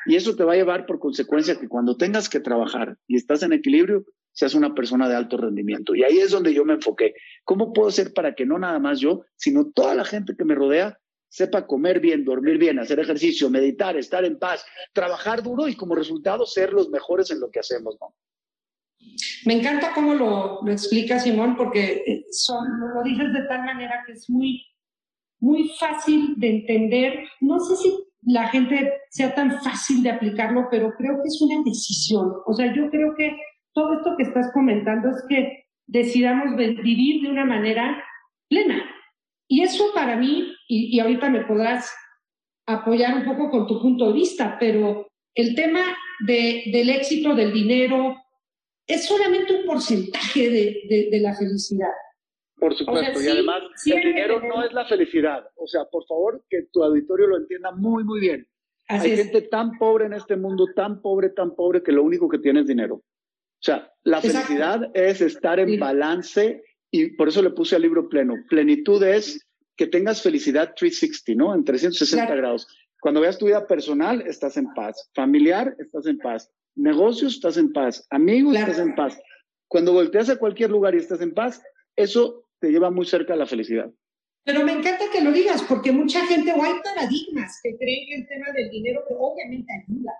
Y 0.08 0.16
eso 0.16 0.34
te 0.34 0.42
va 0.42 0.54
a 0.54 0.56
llevar 0.56 0.86
por 0.86 0.98
consecuencia 0.98 1.60
que 1.60 1.68
cuando 1.68 1.98
tengas 1.98 2.30
que 2.30 2.40
trabajar 2.40 2.96
y 3.06 3.16
estás 3.16 3.42
en 3.42 3.52
equilibrio, 3.52 4.06
seas 4.32 4.54
una 4.54 4.74
persona 4.74 5.06
de 5.06 5.14
alto 5.14 5.36
rendimiento. 5.36 5.94
Y 5.94 6.02
ahí 6.02 6.18
es 6.18 6.30
donde 6.30 6.54
yo 6.54 6.64
me 6.64 6.72
enfoqué. 6.72 7.12
¿Cómo 7.44 7.74
puedo 7.74 7.90
ser 7.90 8.14
para 8.14 8.34
que 8.34 8.46
no 8.46 8.58
nada 8.58 8.78
más 8.78 9.00
yo, 9.00 9.26
sino 9.36 9.70
toda 9.70 9.94
la 9.94 10.06
gente 10.06 10.34
que 10.34 10.46
me 10.46 10.54
rodea 10.54 10.98
sepa 11.28 11.66
comer 11.66 12.00
bien, 12.00 12.24
dormir 12.24 12.56
bien, 12.56 12.78
hacer 12.78 12.98
ejercicio, 13.00 13.50
meditar, 13.50 13.98
estar 13.98 14.24
en 14.24 14.38
paz, 14.38 14.64
trabajar 14.94 15.42
duro 15.42 15.68
y 15.68 15.76
como 15.76 15.94
resultado 15.94 16.46
ser 16.46 16.72
los 16.72 16.88
mejores 16.88 17.30
en 17.30 17.40
lo 17.40 17.50
que 17.50 17.60
hacemos, 17.60 17.98
¿no? 18.00 18.14
Me 19.44 19.58
encanta 19.58 19.92
cómo 19.94 20.14
lo, 20.14 20.60
lo 20.62 20.72
explica 20.72 21.18
Simón, 21.18 21.54
porque 21.54 22.02
eh, 22.06 22.24
lo 22.94 23.02
dices 23.02 23.32
de 23.34 23.42
tal 23.46 23.62
manera 23.62 24.02
que 24.06 24.12
es 24.12 24.28
muy, 24.30 24.64
muy 25.38 25.70
fácil 25.78 26.34
de 26.38 26.48
entender. 26.48 27.24
No 27.40 27.60
sé 27.60 27.76
si 27.76 28.07
la 28.22 28.48
gente 28.48 28.92
sea 29.10 29.34
tan 29.34 29.60
fácil 29.62 30.02
de 30.02 30.10
aplicarlo, 30.10 30.68
pero 30.70 30.92
creo 30.96 31.22
que 31.22 31.28
es 31.28 31.40
una 31.40 31.62
decisión. 31.64 32.32
O 32.46 32.52
sea, 32.52 32.74
yo 32.74 32.90
creo 32.90 33.14
que 33.16 33.36
todo 33.72 33.94
esto 33.94 34.14
que 34.16 34.24
estás 34.24 34.50
comentando 34.52 35.08
es 35.10 35.24
que 35.28 35.64
decidamos 35.86 36.56
vivir 36.56 37.22
de 37.22 37.30
una 37.30 37.44
manera 37.44 38.02
plena, 38.48 38.82
y 39.48 39.62
eso 39.62 39.86
para 39.94 40.16
mí, 40.16 40.54
y, 40.68 41.00
ahorita 41.00 41.30
me 41.30 41.44
podrás 41.44 41.90
apoyar 42.66 43.16
un 43.16 43.24
poco 43.24 43.50
con 43.50 43.66
tu 43.66 43.80
punto 43.80 44.08
de 44.08 44.12
vista, 44.12 44.58
pero 44.60 45.08
el 45.34 45.54
tema 45.54 45.80
de, 46.26 46.64
del 46.70 46.90
éxito, 46.90 47.34
del 47.34 47.52
dinero, 47.52 48.14
es 48.86 49.06
solamente 49.06 49.54
un 49.54 49.66
porcentaje 49.66 50.50
de, 50.50 51.08
de, 51.10 51.20
la 51.20 51.34
felicidad. 51.34 51.92
Por 52.58 52.76
supuesto, 52.76 53.20
y 53.20 53.28
además 53.28 53.62
el 53.86 54.00
dinero 54.00 54.40
no 54.40 54.64
es 54.64 54.72
la 54.72 54.84
felicidad. 54.86 55.48
O 55.56 55.66
sea, 55.66 55.84
por 55.84 56.04
favor, 56.06 56.42
que 56.50 56.62
tu 56.72 56.82
auditorio 56.82 57.28
lo 57.28 57.36
entienda 57.36 57.70
muy, 57.70 58.04
muy 58.04 58.20
bien. 58.20 58.48
Hay 58.88 59.16
gente 59.16 59.42
tan 59.42 59.76
pobre 59.78 60.06
en 60.06 60.14
este 60.14 60.36
mundo, 60.36 60.66
tan 60.74 61.02
pobre, 61.02 61.30
tan 61.30 61.54
pobre, 61.54 61.82
que 61.82 61.92
lo 61.92 62.02
único 62.02 62.28
que 62.28 62.38
tiene 62.38 62.60
es 62.60 62.66
dinero. 62.66 62.94
O 62.96 63.62
sea, 63.62 63.92
la 64.04 64.20
felicidad 64.20 64.90
es 64.94 65.20
estar 65.20 65.60
en 65.60 65.78
balance 65.78 66.62
y 66.90 67.10
por 67.16 67.28
eso 67.28 67.42
le 67.42 67.50
puse 67.50 67.76
al 67.76 67.82
libro 67.82 68.08
pleno. 68.08 68.34
Plenitud 68.48 69.02
es 69.02 69.46
que 69.76 69.86
tengas 69.86 70.22
felicidad 70.22 70.74
360, 70.76 71.34
¿no? 71.34 71.54
En 71.54 71.64
360 71.64 72.34
grados. 72.34 72.66
Cuando 73.00 73.20
veas 73.20 73.38
tu 73.38 73.46
vida 73.46 73.66
personal, 73.66 74.22
estás 74.22 74.56
en 74.56 74.72
paz. 74.74 75.10
Familiar, 75.14 75.76
estás 75.78 76.06
en 76.06 76.18
paz. 76.18 76.50
Negocios, 76.74 77.34
estás 77.34 77.56
en 77.56 77.72
paz. 77.72 78.06
Amigos, 78.10 78.56
estás 78.56 78.78
en 78.78 78.94
paz. 78.94 79.18
Cuando 79.68 79.92
volteas 79.92 80.30
a 80.30 80.38
cualquier 80.38 80.70
lugar 80.70 80.94
y 80.94 80.98
estás 80.98 81.20
en 81.20 81.34
paz, 81.34 81.62
eso 81.94 82.47
te 82.60 82.70
lleva 82.70 82.90
muy 82.90 83.06
cerca 83.06 83.34
a 83.34 83.36
la 83.36 83.46
felicidad. 83.46 83.90
Pero 84.44 84.64
me 84.64 84.72
encanta 84.72 85.04
que 85.12 85.20
lo 85.20 85.30
digas, 85.32 85.62
porque 85.68 85.92
mucha 85.92 86.26
gente, 86.26 86.52
o 86.52 86.62
hay 86.62 86.74
paradigmas 86.82 87.60
que 87.62 87.76
creen 87.76 88.06
que 88.08 88.14
el 88.14 88.28
tema 88.28 88.46
del 88.54 88.70
dinero 88.70 89.02
obviamente 89.18 89.72
ayuda, 89.72 90.12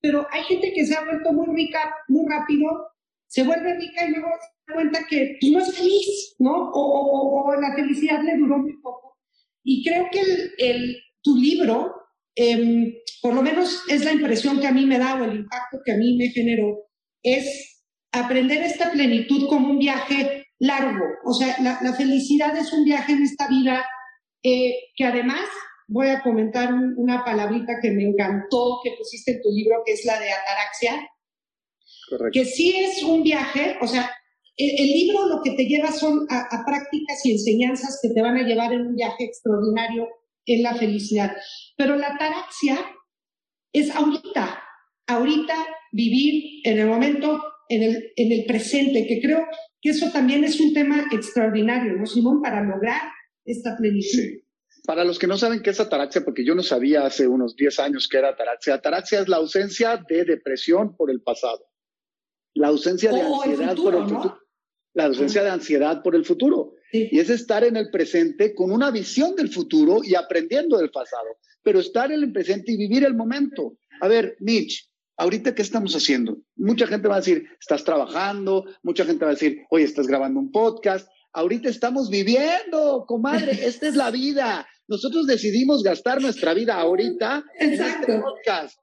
pero 0.00 0.26
hay 0.30 0.42
gente 0.42 0.72
que 0.74 0.84
se 0.84 0.96
ha 0.96 1.04
vuelto 1.04 1.32
muy 1.32 1.54
rica 1.54 1.94
muy 2.08 2.28
rápido 2.28 2.92
se 3.32 3.44
vuelve 3.44 3.78
rica 3.78 4.06
y 4.06 4.10
luego 4.10 4.28
se 4.38 4.48
da 4.68 4.74
cuenta 4.74 5.06
que 5.08 5.38
pues, 5.40 5.52
no 5.52 5.58
es 5.60 5.74
feliz, 5.74 6.36
¿no? 6.38 6.70
O, 6.74 7.54
la 7.58 7.74
felicidad 7.74 8.22
le 8.22 8.36
duró 8.36 8.58
muy 8.58 8.74
poco. 8.82 9.16
Y 9.64 9.82
creo 9.82 10.08
que 10.12 10.20
el, 10.58 10.98
tu 11.22 11.38
libro 11.38 11.94
em, 12.34 12.92
por 13.22 13.32
lo 13.32 13.40
menos 13.40 13.84
es 13.88 14.04
la 14.04 14.12
impresión 14.12 14.60
que 14.60 14.66
a 14.66 14.72
mí 14.72 14.84
me 14.84 14.98
da 14.98 15.18
o 15.18 15.24
el 15.24 15.36
impacto 15.36 15.78
que 15.82 15.92
a 15.92 15.96
mí 15.96 16.14
me 16.18 16.28
generó, 16.28 16.90
es 17.22 17.82
aprender 18.12 18.62
esta 18.62 18.92
plenitud 18.92 19.48
como 19.48 19.70
un 19.70 19.78
viaje 19.78 20.41
largo. 20.62 21.04
O 21.24 21.34
sea, 21.34 21.56
la, 21.60 21.92
felicidad 21.94 22.56
es 22.56 22.72
un 22.72 22.84
viaje 22.84 23.12
en 23.12 23.22
esta 23.22 23.48
vida 23.48 23.84
eh, 24.42 24.74
que 24.96 25.04
además 25.04 25.44
voy 25.88 26.08
a 26.08 26.22
comentar 26.22 26.72
una 26.72 27.24
palabrita 27.24 27.80
que 27.82 27.90
me 27.90 28.04
encantó 28.04 28.78
que 28.82 28.92
pusiste 28.96 29.32
en 29.32 29.42
tu 29.42 29.50
libro, 29.50 29.82
que 29.84 29.92
es 29.92 30.04
la 30.04 30.18
de 30.20 30.32
ataraxia. 30.32 31.08
Correcto. 32.08 32.30
Que 32.32 32.44
sí 32.44 32.76
es 32.76 33.02
un 33.02 33.22
viaje, 33.22 33.76
o 33.80 33.88
sea, 33.88 34.10
el, 34.56 34.86
libro 34.86 35.26
lo 35.26 35.42
que 35.42 35.52
te 35.52 35.64
lleva 35.64 35.90
son 35.90 36.26
a, 36.30 36.64
prácticas 36.64 37.24
y 37.24 37.32
enseñanzas 37.32 37.98
que 38.00 38.10
te 38.10 38.22
van 38.22 38.36
a 38.36 38.46
llevar 38.46 38.72
en 38.72 38.86
un 38.86 38.94
viaje 38.94 39.24
extraordinario 39.24 40.08
en 40.46 40.62
la 40.62 40.74
felicidad. 40.74 41.34
Pero 41.76 41.96
la 41.96 42.08
ataraxia 42.08 42.78
es 43.72 43.90
ahorita, 43.90 44.62
ahorita 45.08 45.54
vivir 45.92 46.60
en 46.64 46.78
el 46.78 46.86
momento, 46.86 47.42
en 47.68 47.82
el, 47.82 48.12
en 48.16 48.32
el 48.32 48.44
presente, 48.46 49.06
que 49.06 49.20
creo 49.20 49.46
que 49.80 49.90
eso 49.90 50.10
también 50.12 50.44
es 50.44 50.60
un 50.60 50.72
tema 50.72 51.06
extraordinario, 51.12 51.94
¿no, 51.94 52.06
Simón? 52.06 52.40
Para 52.40 52.62
lograr 52.62 53.00
esta 53.44 53.76
plenitud. 53.76 54.42
Para 54.84 55.04
los 55.04 55.18
que 55.18 55.26
no 55.26 55.38
saben 55.38 55.62
qué 55.62 55.70
es 55.70 55.80
ataraxia, 55.80 56.24
porque 56.24 56.44
yo 56.44 56.54
no 56.54 56.62
sabía 56.62 57.06
hace 57.06 57.26
unos 57.26 57.54
10 57.56 57.78
años 57.80 58.08
qué 58.08 58.18
era 58.18 58.30
ataraxia, 58.30 58.74
ataraxia 58.74 59.20
es 59.20 59.28
la 59.28 59.36
ausencia 59.36 60.02
de 60.08 60.24
depresión 60.24 60.96
por 60.96 61.10
el 61.10 61.20
pasado, 61.22 61.64
la 62.54 62.68
ausencia 62.68 63.12
de 63.12 63.20
ansiedad 63.20 63.76
por 63.76 63.94
el 63.94 64.04
futuro, 64.08 64.38
la 64.94 65.04
ausencia 65.04 65.42
de 65.42 65.50
ansiedad 65.50 66.02
por 66.02 66.14
el 66.16 66.24
futuro. 66.24 66.74
Y 66.92 67.18
es 67.18 67.30
estar 67.30 67.64
en 67.64 67.76
el 67.76 67.90
presente 67.90 68.54
con 68.54 68.70
una 68.70 68.90
visión 68.90 69.34
del 69.34 69.48
futuro 69.48 70.00
y 70.04 70.14
aprendiendo 70.14 70.76
del 70.76 70.90
pasado, 70.90 71.38
pero 71.62 71.80
estar 71.80 72.12
en 72.12 72.22
el 72.22 72.32
presente 72.32 72.72
y 72.72 72.76
vivir 72.76 73.04
el 73.04 73.14
momento. 73.14 73.78
A 74.02 74.08
ver, 74.08 74.36
Mitch, 74.40 74.91
ahorita 75.16 75.54
qué 75.54 75.62
estamos 75.62 75.94
haciendo? 75.94 76.38
Mucha 76.56 76.86
gente 76.86 77.08
va 77.08 77.16
a 77.16 77.20
decir, 77.20 77.46
estás 77.60 77.84
trabajando, 77.84 78.64
mucha 78.82 79.04
gente 79.04 79.24
va 79.24 79.30
a 79.30 79.34
decir, 79.34 79.62
oye, 79.70 79.84
estás 79.84 80.06
grabando 80.06 80.40
un 80.40 80.50
podcast. 80.50 81.08
Ahorita 81.32 81.68
estamos 81.68 82.10
viviendo, 82.10 83.04
comadre, 83.06 83.52
esta 83.66 83.88
es 83.88 83.96
la 83.96 84.10
vida. 84.10 84.66
Nosotros 84.88 85.26
decidimos 85.26 85.82
gastar 85.82 86.20
nuestra 86.20 86.54
vida 86.54 86.74
ahorita 86.74 87.44
en 87.58 87.72
este 87.72 88.20
podcast. 88.20 88.78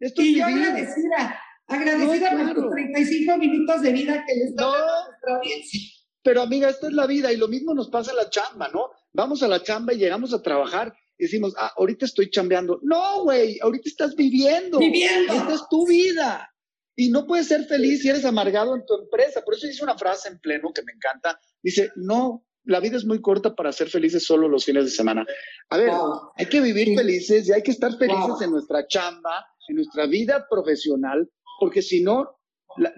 Esto 0.00 0.22
y 0.22 0.36
yo 0.36 0.44
agradecida, 0.44 1.40
agradecida 1.66 2.54
por 2.54 2.70
35 2.70 3.38
minutos 3.38 3.82
de 3.82 3.92
vida 3.92 4.24
que 4.26 4.34
les 4.34 4.50
a 4.58 4.64
nuestra 4.64 5.36
audiencia. 5.36 5.80
Pero 6.22 6.42
amiga, 6.42 6.68
esta 6.68 6.88
es 6.88 6.92
la 6.94 7.06
vida 7.06 7.32
y 7.32 7.36
lo 7.36 7.48
mismo 7.48 7.74
nos 7.74 7.88
pasa 7.88 8.10
en 8.10 8.16
la 8.16 8.30
chamba, 8.30 8.68
¿no? 8.72 8.90
Vamos 9.12 9.42
a 9.42 9.48
la 9.48 9.62
chamba 9.62 9.92
y 9.92 9.98
llegamos 9.98 10.34
a 10.34 10.42
trabajar 10.42 10.94
y 11.18 11.24
decimos, 11.24 11.54
ah, 11.58 11.72
ahorita 11.76 12.06
estoy 12.06 12.30
chambeando. 12.30 12.80
No, 12.82 13.22
güey, 13.22 13.58
ahorita 13.60 13.88
estás 13.88 14.14
viviendo. 14.14 14.78
Viviendo. 14.78 15.32
Esta 15.32 15.54
es 15.54 15.62
tu 15.70 15.86
vida. 15.86 16.50
Y 16.96 17.10
no 17.10 17.26
puedes 17.26 17.48
ser 17.48 17.64
feliz 17.64 18.02
si 18.02 18.08
eres 18.08 18.24
amargado 18.24 18.74
en 18.76 18.84
tu 18.86 18.94
empresa. 18.94 19.42
Por 19.42 19.54
eso 19.54 19.66
dice 19.66 19.82
una 19.82 19.98
frase 19.98 20.28
en 20.28 20.38
pleno 20.38 20.72
que 20.72 20.82
me 20.82 20.92
encanta. 20.92 21.38
Dice, 21.62 21.90
no, 21.96 22.44
la 22.64 22.80
vida 22.80 22.96
es 22.96 23.04
muy 23.04 23.20
corta 23.20 23.54
para 23.54 23.72
ser 23.72 23.88
felices 23.88 24.24
solo 24.24 24.48
los 24.48 24.64
fines 24.64 24.84
de 24.84 24.90
semana. 24.90 25.24
A 25.70 25.76
ver, 25.76 25.90
hay 26.36 26.46
que 26.46 26.60
vivir 26.60 26.96
felices 26.96 27.48
y 27.48 27.52
hay 27.52 27.62
que 27.62 27.72
estar 27.72 27.96
felices 27.96 28.40
en 28.42 28.50
nuestra 28.50 28.86
chamba, 28.86 29.44
en 29.68 29.76
nuestra 29.76 30.06
vida 30.06 30.46
profesional, 30.48 31.28
porque 31.60 31.82
si 31.82 32.02
no, 32.02 32.38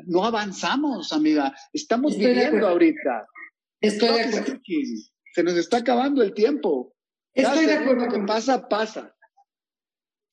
no 0.06 0.24
avanzamos, 0.24 1.12
amiga. 1.12 1.54
Estamos 1.72 2.16
viviendo 2.16 2.66
ahorita. 2.68 3.26
Estoy 3.80 4.08
de 4.08 4.20
acuerdo. 4.22 4.60
Se 5.34 5.42
nos 5.42 5.56
está 5.56 5.78
acabando 5.78 6.22
el 6.22 6.32
tiempo. 6.32 6.95
Estoy 7.36 7.66
de 7.66 7.74
acuerdo. 7.74 8.08
que 8.08 8.20
pasa, 8.20 8.68
pasa. 8.68 9.14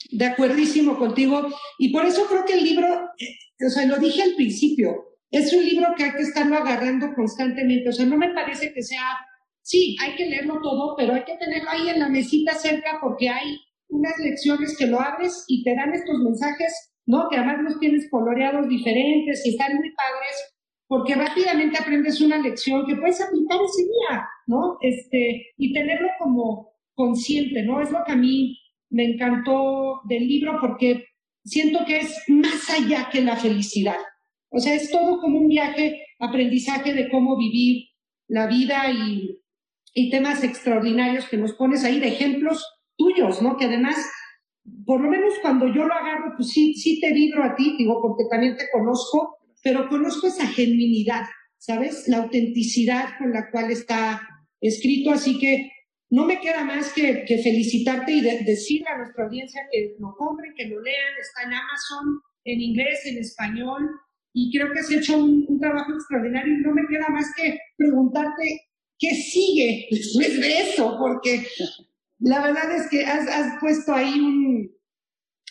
De 0.10 0.26
acuerdísimo 0.26 0.98
contigo. 0.98 1.48
Y 1.78 1.92
por 1.92 2.06
eso 2.06 2.26
creo 2.28 2.46
que 2.46 2.54
el 2.54 2.64
libro, 2.64 2.88
eh, 3.20 3.66
o 3.66 3.70
sea, 3.70 3.86
lo 3.86 3.98
dije 3.98 4.24
al 4.24 4.36
principio, 4.36 5.18
es 5.30 5.52
un 5.52 5.66
libro 5.66 5.94
que 5.98 6.06
hay 6.06 6.12
que 6.12 6.24
estarlo 6.24 6.56
agarrando 6.58 7.14
constantemente. 7.14 7.90
O 7.90 7.92
sea, 7.92 8.06
no 8.06 8.18
me 8.18 8.34
parece 8.34 8.74
que 8.74 8.82
sea, 8.82 9.18
sí, 9.62 9.98
hay 10.02 10.16
que 10.16 10.28
leerlo 10.28 10.62
todo, 10.62 10.96
pero 10.96 11.14
hay 11.14 11.24
que 11.26 11.38
tenerlo 11.38 11.70
ahí 11.70 11.90
en 11.90 12.00
la 12.00 12.10
mesita 12.10 12.54
cerca 12.54 13.00
porque 13.02 13.30
hay 13.30 13.60
unas 13.90 14.18
lecciones 14.20 14.78
que 14.78 14.88
lo 14.88 15.00
abres 15.00 15.44
y 15.48 15.64
te 15.64 15.76
dan 15.76 15.94
estos 15.94 16.18
mensajes, 16.20 16.94
¿no? 17.06 17.28
Que 17.30 17.38
además 17.38 17.64
los 17.64 17.80
tienes 17.80 18.10
coloreados 18.10 18.68
diferentes 18.70 19.46
y 19.46 19.50
están 19.52 19.76
muy 19.76 19.92
padres, 19.94 20.56
porque 20.88 21.16
rápidamente 21.16 21.78
aprendes 21.80 22.22
una 22.22 22.38
lección 22.38 22.86
que 22.86 22.96
puedes 22.96 23.22
aplicar 23.22 23.60
ese 23.62 23.84
día, 23.84 24.28
¿no? 24.48 24.78
Este, 24.82 25.48
y 25.58 25.74
tenerlo 25.74 26.08
como 26.20 26.73
consciente, 26.96 27.64
¿no? 27.64 27.82
Es 27.82 27.92
lo 27.92 28.00
que 28.06 28.12
a 28.12 28.18
mí 28.18 28.60
me 28.90 29.06
encantó 29.06 30.02
del 30.06 30.28
libro 30.28 30.58
porque 30.62 31.06
siento 31.44 31.84
que 31.86 32.00
es 32.00 32.24
más 32.28 32.70
allá 32.70 33.10
que 33.12 33.22
la 33.22 33.36
felicidad. 33.36 33.98
O 34.50 34.60
sea, 34.60 34.76
es 34.76 34.92
todo 34.92 35.20
como 35.20 35.40
un 35.40 35.48
viaje, 35.48 36.06
aprendizaje 36.20 36.94
de 36.94 37.10
cómo 37.10 37.36
vivir 37.38 37.88
la 38.28 38.48
vida 38.48 38.92
y, 38.92 39.40
temas 40.10 40.44
extraordinarios 40.44 41.28
que 41.28 41.38
nos 41.38 41.54
pones 41.54 41.84
ahí 41.84 42.00
de 42.00 42.08
ejemplos 42.08 42.66
tuyos, 42.98 43.42
¿no? 43.42 43.58
Que 43.58 43.66
además, 43.66 43.96
por 44.86 45.02
lo 45.02 45.10
menos 45.10 45.34
cuando 45.42 45.68
yo 45.68 45.86
lo 45.86 45.94
agarro, 45.94 46.34
pues 46.36 46.50
sí, 46.50 46.74
sí 46.74 47.00
te 47.00 47.14
vibro 47.14 47.44
a 47.44 47.56
ti, 47.56 47.76
digo, 47.78 48.02
porque 48.02 48.24
también 48.30 48.58
te 48.58 48.66
conozco, 48.72 49.38
pero 49.64 49.88
conozco 49.90 50.28
esa 50.28 50.48
genuinidad, 50.48 51.26
¿sabes? 51.58 52.08
La 52.08 52.18
autenticidad 52.18 53.10
con 53.20 53.34
la 53.34 53.52
cual 53.52 53.72
está 53.72 54.22
escrito, 54.62 55.12
así 55.12 55.38
que 55.40 55.72
no 56.13 56.25
me 56.25 56.39
queda 56.39 56.63
más 56.63 56.93
que, 56.93 57.25
felicitarte 57.25 58.12
y 58.12 58.22
decirle 58.22 58.88
a 58.88 59.00
nuestra 59.00 59.25
audiencia 59.25 59.67
que 59.72 59.96
lo 59.98 60.15
compren, 60.15 60.53
que 60.55 60.67
lo 60.67 60.79
lean, 60.79 61.13
está 61.20 61.41
en 61.41 61.53
Amazon, 61.53 62.22
en 62.43 62.62
inglés, 62.62 63.00
en 63.05 63.17
español, 63.17 63.89
y 64.32 64.55
creo 64.55 64.72
que 64.72 64.79
has 64.79 64.91
hecho 64.91 65.17
un, 65.17 65.60
trabajo 65.60 65.91
extraordinario. 65.91 66.53
No 66.60 66.72
me 66.72 66.84
queda 66.88 67.10
más 67.10 67.25
que 67.36 67.58
preguntarte 67.75 68.62
qué 69.00 69.15
sigue 69.15 69.88
después 69.89 70.39
de 70.39 70.62
eso, 70.62 70.98
porque 71.00 71.48
la 72.20 72.43
verdad 72.43 72.75
es 72.75 72.88
que 72.91 73.03
has, 73.05 73.27
has 73.27 73.60
puesto 73.60 73.91
ahí 73.96 74.20
un, 74.20 74.72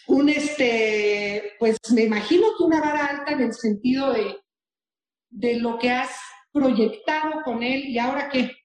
un, 0.06 0.28
este, 0.28 1.54
pues 1.58 1.76
me 1.92 2.02
imagino 2.02 2.46
que 2.56 2.62
una 2.62 2.80
vara 2.80 3.06
alta 3.06 3.32
en 3.32 3.40
el 3.40 3.52
sentido 3.52 4.12
de, 4.12 4.36
de 5.28 5.58
lo 5.58 5.76
que 5.80 5.90
has 5.90 6.12
proyectado 6.52 7.42
con 7.44 7.64
él. 7.64 7.84
Y 7.86 7.98
ahora 7.98 8.28
qué. 8.28 8.61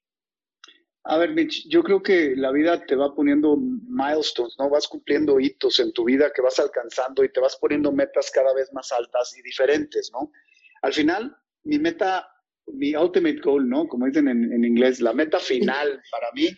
A 1.09 1.17
ver, 1.17 1.33
Mitch, 1.33 1.69
yo 1.69 1.83
creo 1.83 2.03
que 2.03 2.35
la 2.35 2.51
vida 2.51 2.85
te 2.85 2.93
va 2.95 3.15
poniendo 3.15 3.55
milestones, 3.55 4.55
¿no? 4.59 4.69
Vas 4.69 4.89
cumpliendo 4.89 5.39
hitos 5.39 5.79
en 5.79 5.93
tu 5.93 6.03
vida 6.03 6.33
que 6.35 6.41
vas 6.41 6.59
alcanzando 6.59 7.23
y 7.23 7.31
te 7.31 7.39
vas 7.39 7.55
poniendo 7.55 7.93
metas 7.93 8.29
cada 8.29 8.53
vez 8.53 8.73
más 8.73 8.91
altas 8.91 9.33
y 9.37 9.41
diferentes, 9.41 10.11
¿no? 10.11 10.33
Al 10.81 10.91
final, 10.91 11.33
mi 11.63 11.79
meta, 11.79 12.27
mi 12.67 12.93
ultimate 12.93 13.39
goal, 13.39 13.69
¿no? 13.69 13.87
Como 13.87 14.05
dicen 14.05 14.27
en, 14.27 14.51
en 14.51 14.65
inglés, 14.65 14.99
la 14.99 15.13
meta 15.13 15.39
final 15.39 16.01
para 16.11 16.29
mí 16.33 16.49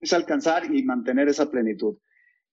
es 0.00 0.12
alcanzar 0.14 0.74
y 0.74 0.82
mantener 0.84 1.28
esa 1.28 1.50
plenitud. 1.50 1.98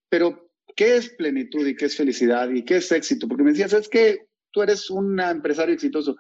Pero, 0.10 0.52
¿qué 0.76 0.98
es 0.98 1.10
plenitud 1.12 1.66
y 1.66 1.78
qué 1.78 1.86
es 1.86 1.96
felicidad 1.96 2.50
y 2.50 2.66
qué 2.66 2.78
es 2.78 2.92
éxito? 2.92 3.30
Porque 3.30 3.44
me 3.44 3.52
decías, 3.52 3.72
es 3.72 3.88
que 3.88 4.28
tú 4.52 4.62
eres 4.62 4.90
un 4.90 5.18
empresario 5.22 5.74
exitoso. 5.74 6.18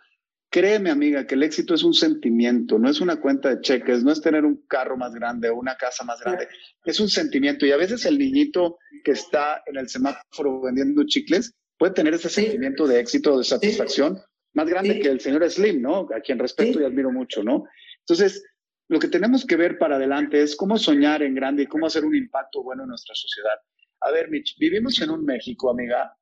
Créeme, 0.56 0.90
amiga, 0.90 1.28
que 1.28 1.36
el 1.36 1.44
éxito 1.44 1.74
es 1.74 1.84
un 1.84 1.94
sentimiento, 1.94 2.80
no 2.80 2.90
es 2.90 3.02
una 3.02 3.20
cuenta 3.20 3.50
de 3.50 3.60
cheques, 3.60 4.06
no 4.06 4.14
es 4.14 4.22
tener 4.22 4.46
un 4.46 4.66
carro 4.70 4.96
más 4.96 5.14
grande 5.14 5.50
o 5.50 5.58
una 5.58 5.76
casa 5.76 6.06
más 6.06 6.22
grande, 6.22 6.48
es 6.86 6.98
un 7.02 7.10
sentimiento. 7.10 7.66
Y 7.66 7.74
a 7.74 7.76
veces 7.76 8.06
el 8.06 8.18
niñito 8.18 8.78
que 9.04 9.12
está 9.12 9.62
en 9.66 9.76
el 9.76 9.90
semáforo 9.90 10.62
vendiendo 10.62 11.04
chicles 11.08 11.54
puede 11.78 11.92
tener 11.92 12.14
ese 12.14 12.30
sentimiento 12.30 12.88
de 12.88 13.02
éxito, 13.02 13.38
de 13.38 13.44
satisfacción, 13.44 14.18
más 14.54 14.70
grande 14.70 15.02
que 15.02 15.10
el 15.10 15.20
señor 15.20 15.44
Slim, 15.52 15.82
¿no? 15.82 16.08
A 16.16 16.22
quien 16.22 16.40
respeto 16.40 16.80
y 16.80 16.86
admiro 16.86 17.12
mucho, 17.12 17.44
¿no? 17.44 17.66
Entonces, 18.00 18.42
lo 18.88 18.98
que 18.98 19.10
tenemos 19.10 19.46
que 19.46 19.58
ver 19.58 19.78
para 19.78 19.98
adelante 19.98 20.42
es 20.42 20.56
cómo 20.56 20.78
soñar 20.78 21.22
en 21.22 21.36
grande 21.36 21.64
y 21.64 21.68
cómo 21.68 21.88
hacer 21.88 22.06
un 22.06 22.16
impacto 22.16 22.64
bueno 22.64 22.84
en 22.84 22.90
nuestra 22.92 23.14
sociedad. 23.14 23.60
A 24.00 24.12
ver, 24.12 24.30
Mitch, 24.30 24.58
vivimos 24.58 25.02
en 25.02 25.10
un 25.10 25.26
México, 25.26 25.70
amiga, 25.70 26.16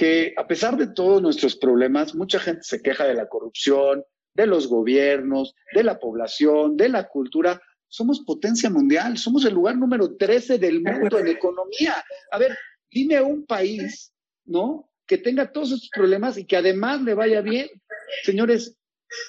que 0.00 0.32
a 0.34 0.46
pesar 0.46 0.78
de 0.78 0.86
todos 0.86 1.20
nuestros 1.20 1.56
problemas, 1.56 2.14
mucha 2.14 2.40
gente 2.40 2.62
se 2.62 2.80
queja 2.80 3.04
de 3.04 3.12
la 3.12 3.28
corrupción, 3.28 4.02
de 4.32 4.46
los 4.46 4.66
gobiernos, 4.66 5.54
de 5.74 5.84
la 5.84 5.98
población, 5.98 6.74
de 6.74 6.88
la 6.88 7.06
cultura. 7.06 7.60
Somos 7.86 8.20
potencia 8.20 8.70
mundial, 8.70 9.18
somos 9.18 9.44
el 9.44 9.52
lugar 9.52 9.76
número 9.76 10.16
13 10.16 10.56
del 10.56 10.80
mundo 10.80 11.18
en 11.18 11.28
economía. 11.28 12.02
A 12.32 12.38
ver, 12.38 12.56
dime 12.90 13.20
un 13.20 13.44
país, 13.44 14.14
¿no? 14.46 14.90
Que 15.06 15.18
tenga 15.18 15.52
todos 15.52 15.72
esos 15.72 15.90
problemas 15.94 16.38
y 16.38 16.46
que 16.46 16.56
además 16.56 17.02
le 17.02 17.12
vaya 17.12 17.42
bien. 17.42 17.68
Señores, 18.22 18.78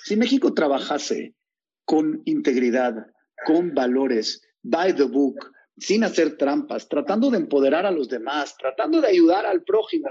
si 0.06 0.16
México 0.16 0.54
trabajase 0.54 1.36
con 1.84 2.22
integridad, 2.24 3.08
con 3.46 3.74
valores, 3.74 4.42
by 4.64 4.96
the 4.96 5.04
book, 5.04 5.52
sin 5.76 6.06
hacer 6.06 6.38
trampas, 6.38 6.88
tratando 6.88 7.30
de 7.30 7.40
empoderar 7.40 7.86
a 7.86 7.92
los 7.92 8.08
demás, 8.08 8.56
tratando 8.56 9.02
de 9.02 9.10
ayudar 9.10 9.46
al 9.46 9.64
prójimo, 9.64 10.08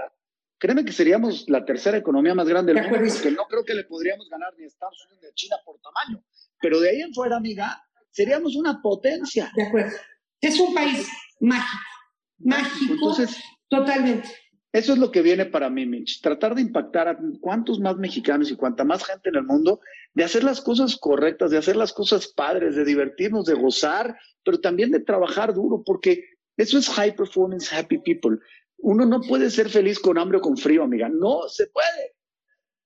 créeme 0.61 0.85
que 0.85 0.93
seríamos 0.93 1.45
la 1.49 1.65
tercera 1.65 1.97
economía 1.97 2.35
más 2.35 2.47
grande 2.47 2.71
del 2.71 2.83
mundo, 2.83 2.99
porque 3.11 3.31
no 3.31 3.45
creo 3.49 3.65
que 3.65 3.73
le 3.73 3.83
podríamos 3.85 4.29
ganar 4.29 4.53
ni 4.55 4.63
a 4.63 4.67
Estados 4.67 5.03
Unidos 5.07 5.23
ni 5.23 5.27
a 5.27 5.33
China 5.33 5.55
por 5.65 5.79
tamaño. 5.81 6.23
Pero 6.61 6.79
de 6.79 6.89
ahí 6.91 7.01
en 7.01 7.11
fuera, 7.15 7.37
amiga, 7.37 7.83
seríamos 8.11 8.55
una 8.55 8.79
potencia. 8.79 9.51
De 9.55 9.63
acuerdo. 9.63 9.97
Es 10.39 10.59
un 10.59 10.75
país 10.75 11.09
mágico, 11.39 11.83
mágico. 12.37 12.93
Entonces, 12.93 13.41
totalmente. 13.69 14.29
Eso 14.71 14.93
es 14.93 14.99
lo 14.99 15.11
que 15.11 15.23
viene 15.23 15.47
para 15.47 15.71
mí, 15.71 15.87
Mitch. 15.87 16.21
Tratar 16.21 16.53
de 16.53 16.61
impactar 16.61 17.07
a 17.07 17.17
cuantos 17.39 17.79
más 17.79 17.97
mexicanos 17.97 18.51
y 18.51 18.55
cuanta 18.55 18.83
más 18.83 19.03
gente 19.03 19.29
en 19.29 19.37
el 19.37 19.43
mundo, 19.43 19.79
de 20.13 20.23
hacer 20.23 20.43
las 20.43 20.61
cosas 20.61 20.95
correctas, 20.95 21.49
de 21.49 21.57
hacer 21.57 21.75
las 21.75 21.91
cosas 21.91 22.27
padres, 22.27 22.75
de 22.75 22.85
divertirnos, 22.85 23.45
de 23.45 23.55
gozar, 23.55 24.15
pero 24.45 24.61
también 24.61 24.91
de 24.91 24.99
trabajar 24.99 25.55
duro, 25.55 25.81
porque 25.83 26.23
eso 26.55 26.77
es 26.77 26.87
high 26.89 27.15
performance, 27.15 27.73
happy 27.73 27.97
people. 27.97 28.37
Uno 28.81 29.05
no 29.05 29.21
puede 29.21 29.49
ser 29.49 29.69
feliz 29.69 29.99
con 29.99 30.17
hambre 30.17 30.39
o 30.39 30.41
con 30.41 30.57
frío, 30.57 30.83
amiga. 30.83 31.09
No 31.09 31.47
se 31.47 31.67
puede. 31.67 32.15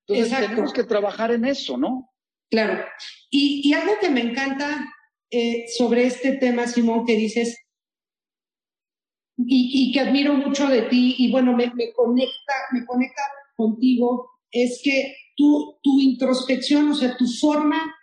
Entonces 0.07 0.49
tenemos 0.49 0.73
que 0.73 0.83
trabajar 0.83 1.31
en 1.31 1.45
eso, 1.45 1.77
¿no? 1.77 2.13
Claro. 2.49 2.85
Y, 3.29 3.73
algo 3.73 3.93
que 3.99 4.09
me 4.09 4.21
encanta 4.21 4.85
eh, 5.31 5.65
sobre 5.75 6.05
este 6.05 6.33
tema, 6.33 6.67
Simón, 6.67 7.05
que 7.05 7.15
dices, 7.15 7.57
y, 9.37 9.91
que 9.91 9.99
admiro 9.99 10.33
mucho 10.33 10.67
de 10.67 10.83
ti 10.83 11.15
y 11.17 11.31
bueno, 11.31 11.53
me, 11.53 11.71
conecta, 11.93 12.53
me 12.71 12.85
conecta 12.85 13.21
contigo, 13.55 14.29
es 14.51 14.81
que 14.83 15.15
tu, 15.35 15.77
tu 15.81 15.99
introspección, 15.99 16.89
o 16.91 16.95
sea, 16.95 17.17
tu 17.17 17.27
forma 17.27 17.93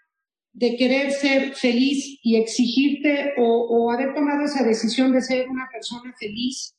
de 0.53 0.77
querer 0.77 1.13
ser 1.13 1.55
feliz 1.55 2.19
y 2.23 2.37
exigirte 2.37 3.33
o, 3.39 3.45
o, 3.45 3.91
haber 3.91 4.15
tomado 4.15 4.45
esa 4.45 4.63
decisión 4.63 5.13
de 5.13 5.23
ser 5.23 5.49
una 5.49 5.67
persona 5.73 6.15
feliz, 6.19 6.75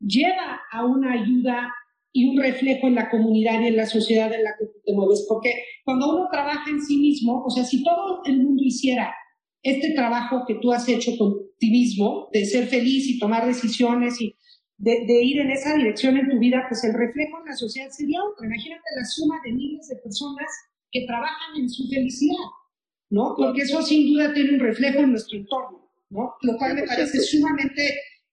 lleva 0.00 0.60
a 0.70 0.84
una 0.84 1.12
ayuda 1.12 1.72
y 2.12 2.28
un 2.28 2.40
reflejo 2.40 2.86
en 2.86 2.94
la 2.94 3.10
comunidad 3.10 3.60
y 3.60 3.66
en 3.66 3.76
la 3.76 3.86
sociedad 3.86 4.32
en 4.32 4.44
la 4.44 4.50
que 4.58 4.66
te 4.84 4.94
mueves. 4.94 5.26
Porque 5.28 5.50
cuando 5.84 6.14
uno 6.14 6.28
trabaja 6.30 6.70
en 6.70 6.80
sí 6.80 6.96
mismo, 6.96 7.42
o 7.44 7.50
sea, 7.50 7.64
si 7.64 7.82
todo 7.82 8.22
el 8.24 8.42
mundo 8.42 8.62
hiciera 8.64 9.12
este 9.62 9.94
trabajo 9.94 10.44
que 10.46 10.56
tú 10.56 10.72
has 10.72 10.88
hecho 10.88 11.12
con 11.18 11.34
ti 11.58 11.70
mismo, 11.70 12.28
de 12.32 12.44
ser 12.44 12.66
feliz 12.66 13.08
y 13.08 13.18
tomar 13.18 13.46
decisiones 13.46 14.20
y 14.20 14.36
de, 14.76 15.24
ir 15.24 15.40
en 15.40 15.50
esa 15.50 15.74
dirección 15.74 16.16
en 16.16 16.28
tu 16.28 16.38
vida, 16.38 16.64
pues 16.68 16.84
el 16.84 16.94
reflejo 16.94 17.38
en 17.40 17.46
la 17.46 17.56
sociedad 17.56 17.90
sería 17.90 18.22
otro. 18.22 18.44
Imagínate 18.44 18.82
la 18.96 19.04
suma 19.04 19.40
de 19.44 19.52
miles 19.52 19.88
de 19.88 19.96
personas 19.96 20.46
que 20.92 21.06
trabajan 21.06 21.56
en 21.56 21.68
su 21.68 21.88
felicidad, 21.88 22.46
¿no? 23.10 23.34
Porque 23.36 23.62
eso 23.62 23.82
sin 23.82 24.12
duda 24.12 24.32
tiene 24.32 24.54
un 24.54 24.60
reflejo 24.60 25.00
en 25.00 25.10
nuestro 25.10 25.38
entorno, 25.38 25.90
¿no? 26.10 26.34
Lo 26.42 26.56
cual 26.58 26.74
me 26.74 26.84
parece 26.84 27.18
sumamente 27.20 27.82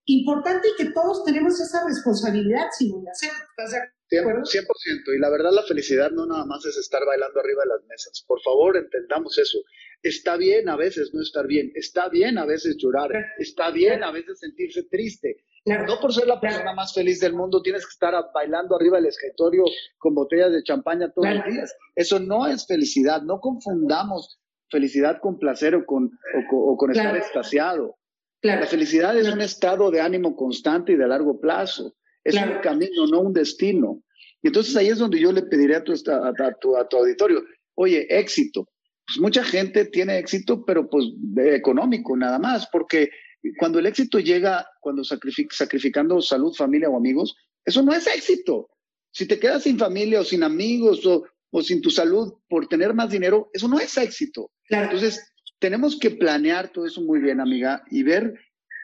importante 0.06 0.70
y 0.70 0.84
que 0.84 0.92
todos 0.92 1.24
tenemos 1.24 1.60
esa 1.60 1.86
responsabilidad, 1.86 2.68
Simón, 2.78 3.04
de 3.04 3.12
hacerlo. 3.12 3.40
¿Estás 3.58 3.72
de 4.10 4.20
acuerdo? 4.20 4.42
100%. 4.42 5.16
Y 5.16 5.20
la 5.20 5.30
verdad, 5.30 5.52
la 5.52 5.64
felicidad 5.64 6.12
no 6.12 6.26
nada 6.26 6.46
más 6.46 6.66
es 6.66 6.78
estar 6.78 7.06
bailando 7.06 7.40
arriba 7.40 7.64
de 7.64 7.70
las 7.70 7.84
mesas. 7.88 8.24
Por 8.28 8.42
favor, 8.42 8.78
entendamos 8.78 9.38
eso. 9.38 9.60
Está 10.04 10.36
bien 10.36 10.68
a 10.68 10.76
veces 10.76 11.14
no 11.14 11.22
estar 11.22 11.46
bien, 11.46 11.72
está 11.76 12.10
bien 12.10 12.40
a 12.40 12.46
veces 12.46 12.76
llorar, 12.78 13.12
está 13.38 13.70
bien 13.70 14.04
a 14.04 14.12
veces 14.12 14.40
sentirse 14.40 14.84
triste. 14.84 15.46
No 15.66 16.00
por 16.02 16.12
ser 16.12 16.26
la 16.26 16.42
persona 16.42 16.74
más 16.74 16.92
feliz 16.92 17.20
del 17.20 17.34
mundo 17.34 17.62
tienes 17.62 17.86
que 17.86 17.92
estar 17.92 18.16
bailando 18.34 18.76
arriba 18.76 18.98
del 18.98 19.06
escritorio 19.08 19.64
con 20.00 20.16
botellas 20.16 20.52
de 20.52 20.64
champaña 20.64 21.12
todos 21.12 21.36
los 21.36 21.46
días. 21.46 21.76
Eso 21.96 22.20
no 22.20 22.48
es 22.48 22.66
felicidad. 22.66 23.22
No 23.22 23.40
confundamos 23.40 24.40
felicidad 24.72 25.20
con 25.22 25.38
placer 25.38 25.76
o 25.76 25.86
con, 25.86 26.10
o, 26.52 26.78
con 26.78 26.92
estar 26.92 27.16
extasiado. 27.16 27.96
La 28.42 28.66
felicidad 28.66 29.18
es 29.18 29.28
un 29.28 29.42
estado 29.42 29.92
de 29.92 30.02
ánimo 30.02 30.36
constante 30.36 30.94
y 30.94 30.96
de 30.96 31.08
largo 31.08 31.40
plazo. 31.40 31.96
Es 32.24 32.36
un 32.36 32.60
camino, 32.62 33.06
no 33.08 33.22
un 33.22 33.34
destino. 33.34 34.04
Y 34.42 34.48
entonces 34.48 34.76
ahí 34.76 34.88
es 34.88 34.98
donde 34.98 35.20
yo 35.20 35.32
le 35.32 35.44
pediría 35.44 35.78
a 35.78 35.84
tu, 35.84 35.94
a, 35.94 36.54
tu, 36.60 36.76
a 36.76 36.88
tu 36.88 36.98
auditorio, 36.98 37.44
oye, 37.76 38.08
éxito. 38.10 38.68
Pues 39.06 39.20
mucha 39.20 39.44
gente 39.44 39.86
tiene 39.86 40.18
éxito, 40.18 40.66
pero 40.66 40.90
pues 40.90 41.06
económico 41.38 42.18
nada 42.18 42.40
más, 42.40 42.68
porque 42.72 43.12
cuando 43.58 43.80
el 43.80 43.86
éxito 43.86 44.20
llega, 44.20 44.68
cuando 44.80 45.04
sacrificando 45.04 46.22
salud, 46.22 46.54
familia 46.56 46.90
o 46.90 46.98
amigos, 46.98 47.36
eso 47.66 47.84
no 47.84 47.94
es 47.94 48.08
éxito. 48.08 48.70
Si 49.12 49.28
te 49.28 49.40
quedas 49.40 49.64
sin 49.64 49.78
familia 49.78 50.22
o 50.22 50.24
sin 50.24 50.44
amigos 50.44 51.06
o, 51.06 51.26
o 51.52 51.62
sin 51.62 51.82
tu 51.82 51.90
salud 51.90 52.34
por 52.48 52.68
tener 52.68 52.94
más 52.94 53.10
dinero, 53.10 53.50
eso 53.54 53.68
no 53.68 53.80
es 53.80 53.98
éxito. 53.98 54.52
Entonces, 54.70 55.22
tenemos 55.62 55.98
que 56.00 56.10
planear 56.10 56.70
todo 56.70 56.88
eso 56.88 57.02
muy 57.02 57.20
bien, 57.20 57.40
amiga, 57.40 57.84
y 57.92 58.02
ver 58.02 58.34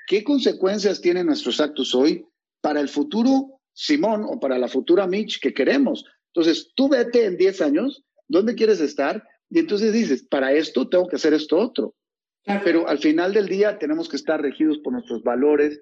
qué 0.05 0.23
consecuencias 0.23 1.01
tienen 1.01 1.25
nuestros 1.25 1.59
actos 1.59 1.95
hoy 1.95 2.23
para 2.61 2.79
el 2.79 2.87
futuro 2.87 3.59
Simón 3.73 4.23
o 4.25 4.39
para 4.39 4.59
la 4.59 4.67
futura 4.67 5.07
Mitch 5.07 5.39
que 5.41 5.55
queremos. 5.55 6.05
Entonces, 6.33 6.71
tú 6.75 6.87
vete 6.87 7.25
en 7.25 7.35
10 7.35 7.61
años, 7.61 8.03
¿dónde 8.27 8.53
quieres 8.53 8.79
estar? 8.79 9.23
Y 9.49 9.57
entonces 9.57 9.91
dices, 9.91 10.23
para 10.29 10.53
esto 10.53 10.87
tengo 10.87 11.07
que 11.07 11.15
hacer 11.15 11.33
esto 11.33 11.57
otro. 11.57 11.95
Pero 12.63 12.87
al 12.87 12.99
final 12.99 13.33
del 13.33 13.47
día 13.47 13.79
tenemos 13.79 14.07
que 14.07 14.15
estar 14.15 14.39
regidos 14.39 14.77
por 14.77 14.93
nuestros 14.93 15.23
valores, 15.23 15.81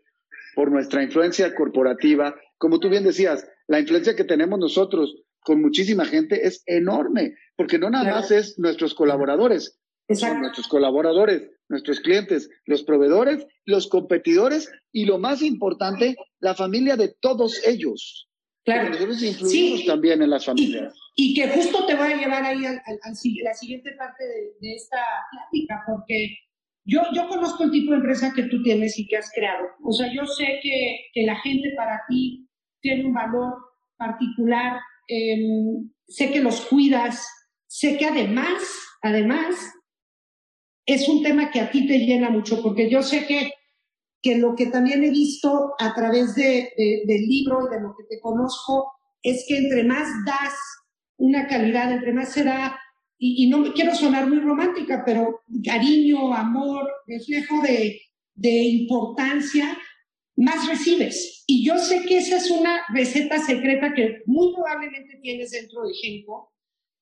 por 0.56 0.72
nuestra 0.72 1.04
influencia 1.04 1.54
corporativa. 1.54 2.36
Como 2.58 2.80
tú 2.80 2.90
bien 2.90 3.04
decías, 3.04 3.46
la 3.68 3.82
influencia 3.82 4.16
que 4.16 4.24
tenemos 4.24 4.60
nosotros 4.60 5.14
con 5.42 5.62
muchísima 5.62 6.06
gente 6.06 6.48
es 6.48 6.64
enorme, 6.66 7.36
porque 7.58 7.78
no 7.78 7.90
nada 7.90 8.12
más 8.12 8.32
es 8.32 8.58
nuestros 8.58 8.96
colaboradores, 8.96 9.78
son 10.14 10.42
nuestros 10.42 10.68
colaboradores, 10.68 11.50
nuestros 11.70 12.00
clientes, 12.00 12.50
los 12.66 12.84
proveedores, 12.84 13.48
los 13.66 13.88
competidores 13.88 14.72
y 14.92 15.06
lo 15.06 15.18
más 15.18 15.42
importante, 15.42 16.16
la 16.40 16.54
familia 16.54 16.96
de 16.96 17.16
todos 17.20 17.66
ellos. 17.66 18.30
Claro. 18.64 18.90
nosotros 18.90 19.22
influimos 19.22 19.86
también 19.86 20.24
en 20.24 20.32
las 20.32 20.46
familias. 20.46 20.94
Y, 21.16 21.36
que 21.36 21.48
justo 21.50 21.86
te 21.86 21.96
voy 21.96 22.14
a 22.14 22.18
llevar 22.18 22.44
ahí 22.44 22.66
a 22.66 22.74
la 22.74 23.54
siguiente 23.54 23.92
parte 23.92 24.24
de, 24.60 24.74
esta 24.74 24.98
plática, 25.32 25.84
porque 25.88 26.36
yo, 26.84 27.02
yo 27.14 27.28
conozco 27.30 27.64
el 27.64 27.72
tipo 27.72 27.92
de 27.92 27.98
empresa 27.98 28.34
que 28.36 28.44
tú 28.44 28.62
tienes 28.64 28.98
y 28.98 29.08
que 29.08 29.18
has 29.18 29.32
creado. 29.34 29.68
O 29.84 29.94
sea, 29.94 30.12
yo 30.12 30.26
sé 30.26 30.60
que, 30.64 30.98
que 31.14 31.24
la 31.24 31.36
gente 31.42 31.74
para 31.78 32.02
ti 32.10 32.50
tiene 32.82 33.06
un 33.06 33.14
valor 33.14 33.54
particular, 33.98 34.80
em, 35.08 35.90
sé 36.08 36.32
que 36.32 36.42
los 36.42 36.62
cuidas, 36.62 37.28
sé 37.68 37.98
que 37.98 38.06
además, 38.06 38.64
además, 39.02 39.56
es 40.86 41.08
un 41.08 41.24
tema 41.24 41.52
que 41.52 41.60
a 41.60 41.72
ti 41.72 41.88
te 41.88 42.00
llena 42.00 42.30
mucho, 42.30 42.62
porque 42.62 42.90
yo 42.90 43.02
sé 43.02 43.26
que, 43.26 43.54
que 44.22 44.38
lo 44.38 44.56
que 44.56 44.68
también 44.68 45.04
he 45.04 45.10
visto 45.10 45.74
a 45.80 45.94
través 45.94 46.36
de, 46.36 46.72
del 47.06 47.28
libro 47.28 47.68
y 47.68 47.76
de 47.76 47.82
lo 47.82 47.96
que 47.96 48.04
te 48.04 48.20
conozco 48.20 48.92
es 49.24 49.46
que 49.48 49.58
entre 49.58 49.84
más 49.84 50.08
das 50.26 50.54
una 51.18 51.48
calidad, 51.48 51.92
entre 51.92 52.14
más 52.14 52.32
se 52.32 52.44
da, 52.44 52.80
y, 53.18 53.48
no 53.50 53.60
me 53.60 53.72
quiero 53.72 53.96
sonar 53.96 54.28
muy 54.28 54.40
romántica, 54.40 55.04
pero 55.06 55.42
cariño, 55.64 56.34
amor, 56.34 56.86
reflejo 57.08 57.62
de, 57.62 58.02
de 58.36 58.50
importancia, 58.50 59.78
más 60.36 60.68
recibes. 60.68 61.44
Y 61.48 61.66
yo 61.66 61.78
sé 61.78 62.06
que 62.06 62.18
esa 62.18 62.38
es 62.38 62.52
una 62.52 62.82
receta 62.94 63.40
secreta 63.40 63.94
que 63.94 64.22
muy 64.26 64.54
probablemente 64.54 65.18
tienes 65.22 65.52
dentro 65.52 65.84
de 65.84 65.94
Genco, 65.94 66.55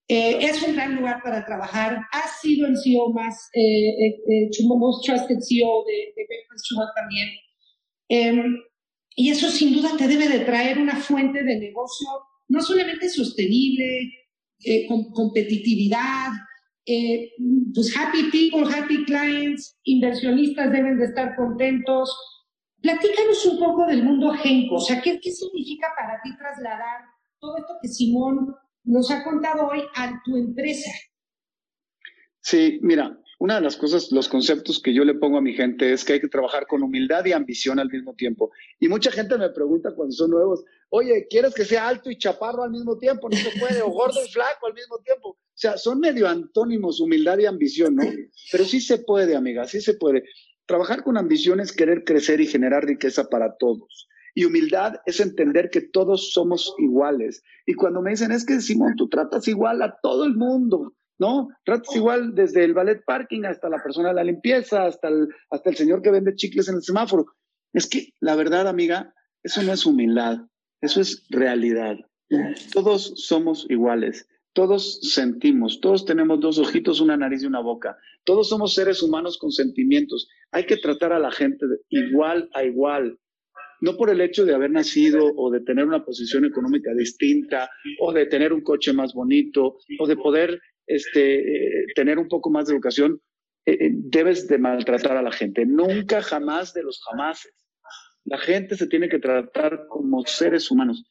eh, 0.07 0.37
es 0.41 0.61
un 0.63 0.75
gran 0.75 0.95
lugar 0.95 1.21
para 1.23 1.45
trabajar. 1.45 2.01
Ha 2.11 2.27
sido 2.41 2.67
el 2.67 2.77
CEO 2.77 3.09
más, 3.13 3.49
eh, 3.53 4.07
eh, 4.07 4.49
most 4.77 5.05
trusted 5.05 5.39
CEO 5.39 5.85
de, 5.85 6.13
de 6.15 6.27
también. 6.95 7.29
Em, 8.09 8.57
y 9.15 9.29
eso 9.29 9.49
sin 9.49 9.73
duda 9.73 9.95
te 9.97 10.07
debe 10.07 10.27
de 10.27 10.39
traer 10.39 10.77
una 10.77 10.95
fuente 10.95 11.43
de 11.43 11.59
negocio 11.59 12.07
no 12.49 12.61
solamente 12.61 13.09
sostenible, 13.09 14.11
con 14.87 15.11
competitividad, 15.11 16.31
pues 16.85 17.97
happy 17.97 18.29
people, 18.31 18.63
happy 18.71 19.03
clients, 19.05 19.77
inversionistas 19.83 20.71
deben 20.71 20.99
de 20.99 21.05
estar 21.05 21.35
contentos. 21.35 22.15
Platícanos 22.81 23.45
un 23.45 23.59
poco 23.59 23.85
del 23.87 24.03
mundo 24.03 24.31
Genco, 24.33 24.75
o 24.75 24.79
sea, 24.79 25.01
¿qué, 25.01 25.19
qué 25.19 25.31
significa 25.31 25.87
para 25.97 26.21
ti 26.21 26.35
trasladar 26.37 27.01
todo 27.39 27.57
esto 27.57 27.73
que 27.81 27.87
Simón 27.87 28.55
nos 28.83 29.09
ha 29.11 29.23
contado 29.23 29.67
hoy 29.67 29.83
a 29.95 30.21
tu 30.23 30.37
empresa. 30.37 30.91
Sí, 32.41 32.79
mira, 32.81 33.17
una 33.39 33.55
de 33.55 33.61
las 33.61 33.77
cosas, 33.77 34.11
los 34.11 34.29
conceptos 34.29 34.81
que 34.81 34.93
yo 34.93 35.03
le 35.03 35.15
pongo 35.15 35.37
a 35.37 35.41
mi 35.41 35.53
gente 35.53 35.91
es 35.91 36.03
que 36.03 36.13
hay 36.13 36.21
que 36.21 36.27
trabajar 36.27 36.67
con 36.67 36.83
humildad 36.83 37.25
y 37.25 37.31
ambición 37.31 37.79
al 37.79 37.89
mismo 37.89 38.15
tiempo. 38.15 38.51
Y 38.79 38.87
mucha 38.87 39.11
gente 39.11 39.37
me 39.37 39.49
pregunta 39.49 39.93
cuando 39.95 40.13
son 40.13 40.31
nuevos, 40.31 40.63
oye, 40.89 41.27
¿quieres 41.29 41.53
que 41.53 41.65
sea 41.65 41.87
alto 41.87 42.09
y 42.09 42.17
chaparro 42.17 42.63
al 42.63 42.71
mismo 42.71 42.97
tiempo? 42.97 43.29
No 43.29 43.35
se 43.35 43.59
puede, 43.59 43.81
o 43.81 43.89
gordo 43.89 44.19
y 44.23 44.29
flaco 44.29 44.67
al 44.67 44.73
mismo 44.73 44.97
tiempo. 44.99 45.29
O 45.29 45.37
sea, 45.53 45.77
son 45.77 45.99
medio 45.99 46.27
antónimos, 46.27 46.99
humildad 46.99 47.37
y 47.39 47.45
ambición, 47.45 47.95
¿no? 47.95 48.03
Pero 48.51 48.65
sí 48.65 48.81
se 48.81 48.99
puede, 48.99 49.35
amiga, 49.35 49.67
sí 49.67 49.81
se 49.81 49.95
puede. 49.95 50.23
Trabajar 50.65 51.03
con 51.03 51.17
ambición 51.17 51.59
es 51.59 51.73
querer 51.73 52.03
crecer 52.05 52.39
y 52.39 52.47
generar 52.47 52.85
riqueza 52.85 53.29
para 53.29 53.57
todos. 53.57 54.07
Y 54.33 54.45
humildad 54.45 54.95
es 55.05 55.19
entender 55.19 55.69
que 55.69 55.81
todos 55.81 56.31
somos 56.31 56.73
iguales. 56.79 57.43
Y 57.65 57.73
cuando 57.73 58.01
me 58.01 58.11
dicen, 58.11 58.31
es 58.31 58.45
que 58.45 58.59
Simón, 58.61 58.95
tú 58.95 59.07
tratas 59.07 59.47
igual 59.47 59.81
a 59.81 59.97
todo 60.01 60.25
el 60.25 60.35
mundo, 60.35 60.93
¿no? 61.19 61.49
Tratas 61.65 61.95
igual 61.95 62.33
desde 62.33 62.63
el 62.63 62.73
ballet 62.73 63.03
parking 63.05 63.43
hasta 63.43 63.69
la 63.69 63.81
persona 63.81 64.09
de 64.09 64.15
la 64.15 64.23
limpieza, 64.23 64.85
hasta 64.85 65.07
el, 65.09 65.27
hasta 65.49 65.69
el 65.69 65.75
señor 65.75 66.01
que 66.01 66.11
vende 66.11 66.35
chicles 66.35 66.67
en 66.67 66.75
el 66.75 66.83
semáforo. 66.83 67.27
Es 67.73 67.87
que 67.87 68.09
la 68.19 68.35
verdad, 68.35 68.67
amiga, 68.67 69.13
eso 69.43 69.61
no 69.63 69.73
es 69.73 69.85
humildad, 69.85 70.39
eso 70.81 71.01
es 71.01 71.25
realidad. 71.29 71.97
Todos 72.71 73.13
somos 73.17 73.67
iguales, 73.69 74.27
todos 74.53 74.99
sentimos, 75.01 75.81
todos 75.81 76.05
tenemos 76.05 76.39
dos 76.39 76.57
ojitos, 76.59 77.01
una 77.01 77.17
nariz 77.17 77.43
y 77.43 77.47
una 77.47 77.59
boca. 77.59 77.97
Todos 78.23 78.49
somos 78.49 78.73
seres 78.73 79.01
humanos 79.03 79.37
con 79.37 79.51
sentimientos. 79.51 80.27
Hay 80.51 80.65
que 80.65 80.77
tratar 80.77 81.11
a 81.13 81.19
la 81.19 81.31
gente 81.31 81.65
igual 81.89 82.49
a 82.53 82.63
igual. 82.63 83.19
No 83.83 83.97
por 83.97 84.09
el 84.09 84.21
hecho 84.21 84.45
de 84.45 84.55
haber 84.55 84.71
nacido 84.71 85.33
o 85.35 85.51
de 85.51 85.59
tener 85.59 85.85
una 85.85 86.05
posición 86.05 86.45
económica 86.45 86.93
distinta 86.93 87.69
o 87.99 88.13
de 88.13 88.27
tener 88.27 88.53
un 88.53 88.61
coche 88.61 88.93
más 88.93 89.13
bonito 89.13 89.77
o 89.99 90.07
de 90.07 90.15
poder 90.15 90.61
este, 90.87 91.81
eh, 91.81 91.85
tener 91.93 92.17
un 92.17 92.29
poco 92.29 92.49
más 92.49 92.67
de 92.67 92.75
educación, 92.75 93.21
eh, 93.65 93.77
eh, 93.77 93.89
debes 93.91 94.47
de 94.47 94.57
maltratar 94.57 95.17
a 95.17 95.21
la 95.21 95.33
gente. 95.33 95.65
Nunca, 95.65 96.21
jamás 96.21 96.73
de 96.73 96.81
los 96.83 97.03
jamases. 97.03 97.53
La 98.23 98.37
gente 98.37 98.77
se 98.77 98.87
tiene 98.87 99.09
que 99.09 99.19
tratar 99.19 99.85
como 99.89 100.25
seres 100.25 100.71
humanos. 100.71 101.03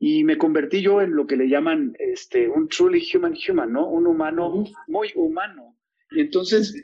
Y 0.00 0.24
me 0.24 0.36
convertí 0.36 0.82
yo 0.82 1.00
en 1.00 1.14
lo 1.14 1.28
que 1.28 1.36
le 1.36 1.48
llaman 1.48 1.94
este, 2.00 2.48
un 2.48 2.68
truly 2.68 3.06
human 3.14 3.36
human, 3.36 3.72
¿no? 3.72 3.88
Un 3.88 4.04
humano 4.04 4.64
muy 4.88 5.12
humano. 5.14 5.78
Y 6.10 6.22
entonces, 6.22 6.74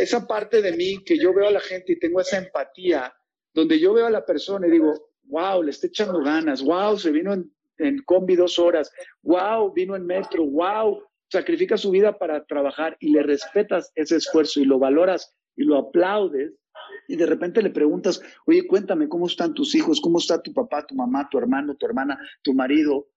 esa 0.00 0.26
parte 0.26 0.62
de 0.62 0.74
mí 0.74 1.04
que 1.04 1.18
yo 1.18 1.34
veo 1.34 1.48
a 1.48 1.52
la 1.52 1.60
gente 1.60 1.92
y 1.92 1.98
tengo 1.98 2.22
esa 2.22 2.38
empatía, 2.38 3.12
donde 3.56 3.80
yo 3.80 3.94
veo 3.94 4.06
a 4.06 4.10
la 4.10 4.26
persona 4.26 4.68
y 4.68 4.70
digo, 4.70 5.08
wow, 5.24 5.62
le 5.62 5.70
está 5.70 5.86
echando 5.86 6.20
ganas, 6.20 6.62
wow, 6.62 6.98
se 6.98 7.10
vino 7.10 7.32
en, 7.32 7.50
en 7.78 8.02
combi 8.04 8.36
dos 8.36 8.58
horas, 8.58 8.92
wow, 9.22 9.72
vino 9.72 9.96
en 9.96 10.04
metro, 10.04 10.44
wow, 10.44 11.02
sacrifica 11.28 11.78
su 11.78 11.90
vida 11.90 12.18
para 12.18 12.44
trabajar 12.44 12.98
y 13.00 13.10
le 13.12 13.22
respetas 13.22 13.90
ese 13.94 14.16
esfuerzo 14.16 14.60
y 14.60 14.66
lo 14.66 14.78
valoras 14.78 15.34
y 15.56 15.64
lo 15.64 15.78
aplaudes, 15.78 16.52
y 17.08 17.16
de 17.16 17.24
repente 17.24 17.62
le 17.62 17.70
preguntas, 17.70 18.20
oye, 18.44 18.66
cuéntame 18.66 19.08
cómo 19.08 19.26
están 19.26 19.54
tus 19.54 19.74
hijos, 19.74 20.02
cómo 20.02 20.18
está 20.18 20.42
tu 20.42 20.52
papá, 20.52 20.86
tu 20.86 20.94
mamá, 20.94 21.26
tu 21.30 21.38
hermano, 21.38 21.76
tu 21.76 21.86
hermana, 21.86 22.18
tu 22.42 22.52
marido. 22.52 23.08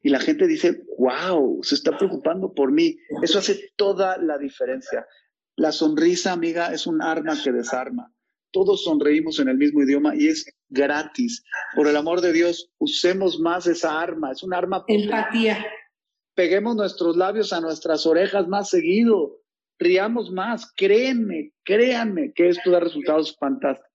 Y 0.00 0.10
la 0.10 0.20
gente 0.20 0.46
dice, 0.46 0.84
wow, 0.96 1.60
se 1.64 1.74
está 1.74 1.98
preocupando 1.98 2.54
por 2.54 2.70
mí. 2.70 2.96
Eso 3.22 3.40
hace 3.40 3.72
toda 3.74 4.16
la 4.18 4.38
diferencia. 4.38 5.06
La 5.56 5.72
sonrisa, 5.72 6.32
amiga, 6.32 6.72
es 6.72 6.86
un 6.86 7.02
arma 7.02 7.36
que 7.42 7.50
desarma. 7.50 8.12
Todos 8.52 8.84
sonreímos 8.84 9.40
en 9.40 9.48
el 9.48 9.56
mismo 9.56 9.82
idioma 9.82 10.14
y 10.14 10.28
es 10.28 10.46
gratis. 10.68 11.42
Por 11.74 11.88
el 11.88 11.96
amor 11.96 12.20
de 12.20 12.32
Dios, 12.32 12.70
usemos 12.78 13.40
más 13.40 13.66
esa 13.66 14.00
arma. 14.00 14.32
Es 14.32 14.42
un 14.42 14.54
arma. 14.54 14.84
Empatía. 14.86 15.66
Peguemos 16.34 16.76
nuestros 16.76 17.16
labios 17.16 17.52
a 17.52 17.60
nuestras 17.60 18.06
orejas 18.06 18.46
más 18.48 18.70
seguido 18.70 19.42
riamos 19.82 20.30
más, 20.30 20.72
créenme, 20.76 21.52
créanme 21.64 22.32
que 22.34 22.48
esto 22.48 22.70
da 22.70 22.80
resultados 22.80 23.36
fantásticos. 23.38 23.90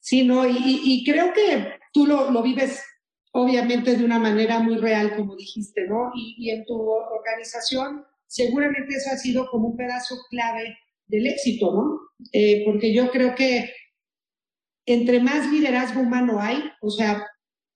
Sí, 0.00 0.24
no, 0.24 0.46
y, 0.46 1.02
creo 1.04 1.32
que 1.32 1.78
tú 1.92 2.06
lo, 2.06 2.42
vives 2.42 2.82
obviamente 3.32 3.96
de 3.96 4.04
una 4.04 4.18
manera 4.18 4.60
muy 4.60 4.76
real, 4.76 5.16
como 5.16 5.34
dijiste, 5.34 5.86
¿no? 5.88 6.12
Y, 6.14 6.50
en 6.50 6.64
tu 6.64 6.74
organización 6.74 8.04
seguramente 8.28 8.94
eso 8.94 9.10
ha 9.12 9.16
sido 9.16 9.48
como 9.50 9.68
un 9.68 9.76
pedazo 9.76 10.16
clave 10.30 10.76
del 11.06 11.26
éxito, 11.26 11.72
¿no? 11.72 12.00
Eh, 12.32 12.62
porque 12.64 12.94
yo 12.94 13.10
creo 13.10 13.34
que 13.34 13.70
entre 14.86 15.20
más 15.20 15.50
liderazgo 15.50 16.00
humano 16.00 16.40
hay, 16.40 16.62
o 16.80 16.90
sea, 16.90 17.26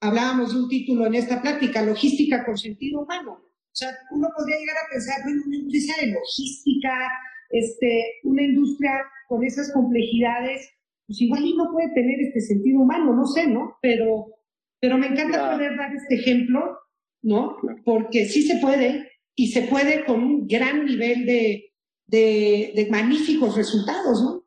hablábamos 0.00 0.55
de 0.55 0.61
un 0.61 0.68
título 0.68 1.07
en 1.07 1.14
esta 1.14 1.42
plática, 1.42 1.83
logística 1.83 2.44
con 2.44 2.57
sentido 2.57 3.03
humano. 3.03 3.33
O 3.33 3.76
sea, 3.76 3.90
uno 4.11 4.29
podría 4.37 4.59
llegar 4.59 4.76
a 4.76 4.90
pensar, 4.90 5.22
bueno, 5.24 5.42
una 5.46 5.57
industria 5.57 5.94
de 6.00 6.12
logística, 6.12 7.11
este, 7.50 8.05
una 8.24 8.42
industria 8.42 8.90
con 9.29 9.44
esas 9.44 9.72
complejidades, 9.72 10.68
pues 11.07 11.20
igual 11.20 11.44
no 11.57 11.70
puede 11.72 11.92
tener 11.94 12.20
este 12.20 12.40
sentido 12.40 12.81
humano, 12.81 13.14
no 13.14 13.26
sé, 13.26 13.46
¿no? 13.46 13.76
Pero, 13.83 14.35
pero 14.81 14.96
me 14.98 15.09
encanta 15.09 15.53
poder 15.53 15.76
dar 15.76 15.94
este 15.94 16.16
ejemplo, 16.16 16.79
¿no? 17.22 17.57
Porque 17.85 18.26
sí 18.26 18.42
se 18.42 18.59
puede, 18.59 19.11
y 19.37 19.48
se 19.48 19.62
puede 19.62 20.05
con 20.05 20.22
un 20.22 20.46
gran 20.46 20.85
nivel 20.85 21.26
de, 21.26 21.69
de, 22.10 22.72
de 22.74 22.88
magníficos 22.90 23.56
resultados, 23.56 24.22
¿no? 24.22 24.44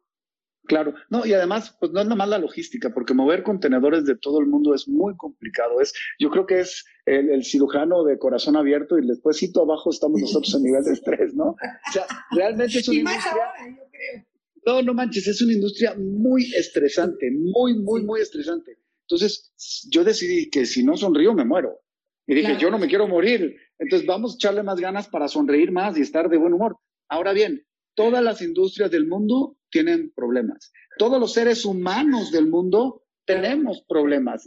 Claro, 0.65 0.93
no, 1.10 1.26
y 1.26 1.34
además, 1.34 1.76
pues 1.78 1.91
no 1.91 1.99
es 1.99 2.06
nada 2.06 2.15
más 2.15 2.30
la 2.30 2.38
logística, 2.38 2.93
porque 2.93 3.13
mover 3.13 3.43
contenedores 3.43 4.06
de 4.06 4.15
todo 4.15 4.39
el 4.39 4.47
mundo 4.47 4.73
es 4.73 4.88
muy 4.88 5.15
complicado. 5.17 5.82
Es, 5.82 5.93
yo 6.19 6.30
creo 6.30 6.45
que 6.45 6.62
es 6.62 6.86
el, 7.06 7.43
cirujano 7.43 8.06
de 8.06 8.17
corazón 8.17 8.56
abierto 8.56 8.97
y 8.97 9.06
después 9.06 9.43
abajo 9.62 9.89
estamos 9.89 10.21
nosotros 10.21 10.56
a 10.56 10.60
nivel 10.60 10.84
de 10.86 10.93
estrés, 10.93 11.34
¿no? 11.36 11.47
O 11.49 11.91
sea, 11.91 12.06
realmente 12.32 12.80
es 12.80 12.88
una 12.88 12.99
industria. 12.99 13.34
yo 13.67 13.84
creo. 13.91 14.26
No, 14.65 14.82
no 14.82 14.93
manches, 14.93 15.28
es 15.28 15.41
una 15.41 15.52
industria 15.52 15.95
muy 15.97 16.54
estresante, 16.56 17.30
muy, 17.30 17.78
muy, 17.80 18.04
muy 18.04 18.21
estresante. 18.21 18.78
Entonces, 19.02 19.54
yo 19.91 20.06
decidí 20.06 20.49
que 20.49 20.65
si 20.65 20.82
no 20.86 20.95
sonrío, 20.95 21.34
me 21.34 21.43
muero. 21.43 21.82
Y 22.26 22.36
dije, 22.36 22.56
yo 22.58 22.71
no 22.71 22.80
me 22.80 22.88
quiero 22.88 23.06
morir. 23.06 23.58
Entonces, 23.78 24.08
vamos 24.08 24.32
a 24.32 24.36
echarle 24.36 24.63
más 24.63 24.80
ganas 24.80 25.10
para 25.10 25.28
sonreír 25.28 25.73
más 25.73 25.97
y 25.97 26.02
estar 26.02 26.30
de 26.30 26.38
buen 26.38 26.54
humor. 26.54 26.78
Ahora 27.13 27.32
bien, 27.32 27.63
todas 27.93 28.23
las 28.23 28.41
industrias 28.41 28.89
del 28.89 29.06
mundo 29.06 29.56
tienen 29.69 30.12
problemas. 30.15 30.73
Todos 30.97 31.19
los 31.19 31.32
seres 31.32 31.63
humanos 31.63 32.32
del 32.32 32.47
mundo 32.47 33.04
tenemos 33.23 33.84
problemas. 33.88 34.45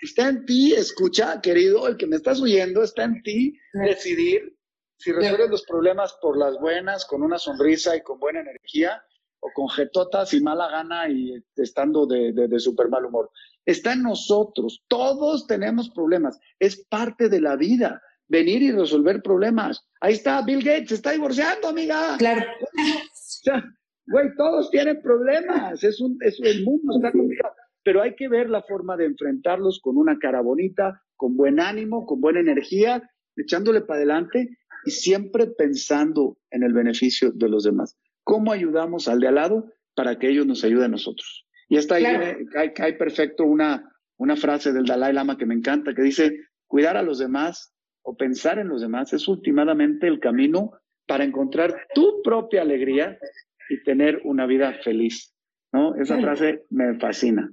Está 0.00 0.30
en 0.30 0.46
ti, 0.46 0.72
escucha, 0.72 1.42
querido, 1.42 1.86
el 1.86 1.98
que 1.98 2.06
me 2.06 2.16
estás 2.16 2.40
oyendo, 2.40 2.82
está 2.82 3.04
en 3.04 3.22
ti 3.22 3.58
decidir 3.74 4.56
si 4.96 5.12
resuelves 5.12 5.50
los 5.50 5.66
problemas 5.66 6.16
por 6.22 6.38
las 6.38 6.58
buenas, 6.58 7.04
con 7.04 7.22
una 7.22 7.38
sonrisa 7.38 7.94
y 7.94 8.00
con 8.00 8.18
buena 8.18 8.40
energía, 8.40 9.04
o 9.40 9.50
con 9.54 9.68
jetotas 9.68 10.32
y 10.32 10.40
mala 10.40 10.70
gana 10.70 11.10
y 11.10 11.34
estando 11.56 12.06
de, 12.06 12.32
de, 12.32 12.48
de 12.48 12.58
súper 12.58 12.88
mal 12.88 13.04
humor. 13.04 13.30
Está 13.66 13.92
en 13.92 14.04
nosotros. 14.04 14.82
Todos 14.88 15.46
tenemos 15.46 15.90
problemas. 15.90 16.40
Es 16.58 16.82
parte 16.86 17.28
de 17.28 17.42
la 17.42 17.56
vida 17.56 18.00
venir 18.28 18.62
y 18.62 18.72
resolver 18.72 19.22
problemas. 19.22 19.86
Ahí 20.00 20.14
está, 20.14 20.42
Bill 20.42 20.62
Gates, 20.62 20.88
se 20.88 20.94
está 20.96 21.12
divorciando, 21.12 21.68
amiga. 21.68 22.16
Claro. 22.18 22.46
güey, 24.06 24.28
todos 24.36 24.70
tienen 24.70 25.00
problemas, 25.02 25.82
es 25.82 26.00
un, 26.00 26.18
es, 26.20 26.38
el 26.40 26.64
mundo 26.64 26.96
está 26.96 27.12
complicado, 27.12 27.54
pero 27.82 28.02
hay 28.02 28.14
que 28.14 28.28
ver 28.28 28.48
la 28.50 28.62
forma 28.62 28.96
de 28.96 29.06
enfrentarlos 29.06 29.80
con 29.80 29.96
una 29.96 30.18
cara 30.18 30.40
bonita, 30.40 31.02
con 31.16 31.36
buen 31.36 31.60
ánimo, 31.60 32.06
con 32.06 32.20
buena 32.20 32.40
energía, 32.40 33.02
echándole 33.36 33.80
para 33.82 33.98
adelante 33.98 34.58
y 34.84 34.90
siempre 34.90 35.46
pensando 35.46 36.38
en 36.50 36.62
el 36.62 36.72
beneficio 36.72 37.32
de 37.32 37.48
los 37.48 37.64
demás. 37.64 37.96
¿Cómo 38.22 38.52
ayudamos 38.52 39.08
al 39.08 39.20
de 39.20 39.28
al 39.28 39.36
lado 39.36 39.72
para 39.94 40.18
que 40.18 40.28
ellos 40.28 40.46
nos 40.46 40.64
ayuden 40.64 40.84
a 40.84 40.88
nosotros? 40.88 41.46
Y 41.68 41.76
está 41.76 41.96
ahí, 41.96 42.04
hay, 42.04 42.72
hay 42.76 42.92
perfecto 42.96 43.44
una, 43.44 43.92
una 44.16 44.36
frase 44.36 44.72
del 44.72 44.84
Dalai 44.84 45.12
Lama 45.12 45.36
que 45.36 45.46
me 45.46 45.54
encanta, 45.54 45.94
que 45.94 46.02
dice, 46.02 46.38
cuidar 46.66 46.96
a 46.96 47.02
los 47.02 47.18
demás 47.18 47.75
o 48.06 48.16
pensar 48.16 48.58
en 48.58 48.68
los 48.68 48.80
demás 48.80 49.12
es 49.12 49.26
últimamente 49.26 50.06
el 50.06 50.20
camino 50.20 50.72
para 51.06 51.24
encontrar 51.24 51.88
tu 51.92 52.22
propia 52.22 52.62
alegría 52.62 53.18
y 53.68 53.82
tener 53.82 54.20
una 54.24 54.46
vida 54.46 54.72
feliz. 54.84 55.34
¿no? 55.72 55.96
Esa 55.96 56.18
frase 56.20 56.64
me 56.70 56.98
fascina. 56.98 57.52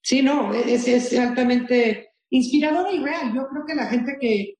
Sí, 0.00 0.22
no, 0.22 0.54
es, 0.54 0.86
es 0.86 1.18
altamente 1.18 2.12
inspiradora 2.30 2.92
y 2.92 3.02
real. 3.02 3.34
Yo 3.34 3.48
creo 3.48 3.66
que 3.66 3.74
la 3.74 3.86
gente 3.86 4.16
que, 4.20 4.54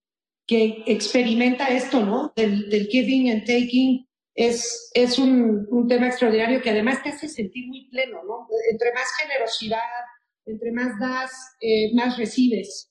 que 0.46 0.82
experimenta 0.86 1.68
esto, 1.68 2.04
¿no? 2.04 2.32
Del, 2.34 2.68
del 2.68 2.86
giving 2.88 3.30
and 3.30 3.44
taking, 3.44 4.04
es, 4.34 4.90
es 4.94 5.18
un, 5.18 5.66
un, 5.70 5.88
tema 5.88 6.08
extraordinario 6.08 6.60
que 6.60 6.70
además 6.70 7.02
te 7.02 7.10
hace 7.10 7.28
sentir 7.28 7.68
muy 7.68 7.88
pleno, 7.88 8.22
¿no? 8.24 8.48
Entre 8.70 8.92
más 8.92 9.08
generosidad, 9.20 9.78
entre 10.44 10.72
más 10.72 10.98
das, 10.98 11.32
eh, 11.60 11.94
más 11.94 12.18
recibes. 12.18 12.90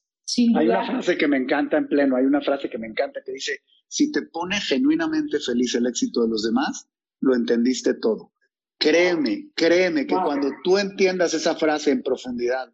Hay 0.55 0.67
una 0.67 0.85
frase 0.85 1.17
que 1.17 1.27
me 1.27 1.37
encanta 1.37 1.77
en 1.77 1.87
pleno, 1.87 2.17
hay 2.17 2.25
una 2.25 2.41
frase 2.41 2.69
que 2.69 2.77
me 2.77 2.87
encanta 2.87 3.21
que 3.25 3.31
dice, 3.31 3.61
si 3.87 4.11
te 4.11 4.23
pone 4.23 4.59
genuinamente 4.59 5.39
feliz 5.39 5.73
el 5.75 5.87
éxito 5.87 6.23
de 6.23 6.29
los 6.29 6.43
demás, 6.43 6.89
lo 7.21 7.33
entendiste 7.33 7.93
todo. 7.93 8.33
Créeme, 8.77 9.49
créeme 9.55 10.05
que 10.05 10.15
cuando 10.15 10.49
tú 10.63 10.77
entiendas 10.77 11.33
esa 11.33 11.55
frase 11.55 11.91
en 11.91 12.03
profundidad 12.03 12.71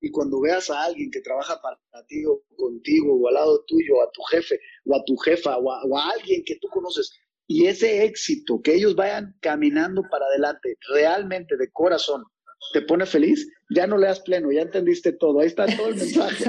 y 0.00 0.10
cuando 0.10 0.40
veas 0.40 0.70
a 0.70 0.82
alguien 0.82 1.10
que 1.10 1.20
trabaja 1.20 1.60
para 1.60 1.78
ti 2.06 2.24
o 2.24 2.42
contigo 2.56 3.14
o 3.14 3.28
al 3.28 3.34
lado 3.34 3.64
tuyo, 3.66 4.02
a 4.02 4.10
tu 4.10 4.22
jefe 4.22 4.58
o 4.86 4.96
a 4.96 5.04
tu 5.04 5.16
jefa 5.18 5.58
o 5.58 5.72
a, 5.72 5.84
o 5.84 5.98
a 5.98 6.10
alguien 6.10 6.42
que 6.44 6.56
tú 6.56 6.68
conoces, 6.68 7.12
y 7.46 7.66
ese 7.66 8.04
éxito, 8.04 8.62
que 8.62 8.74
ellos 8.74 8.96
vayan 8.96 9.36
caminando 9.40 10.02
para 10.10 10.24
adelante 10.26 10.78
realmente 10.88 11.56
de 11.56 11.70
corazón, 11.70 12.24
te 12.72 12.82
pone 12.82 13.06
feliz, 13.06 13.48
ya 13.74 13.86
no 13.86 13.96
leas 13.96 14.20
pleno, 14.20 14.50
ya 14.50 14.62
entendiste 14.62 15.12
todo, 15.12 15.40
ahí 15.40 15.46
está 15.46 15.66
todo 15.66 15.88
el 15.88 15.94
mensaje. 15.96 16.44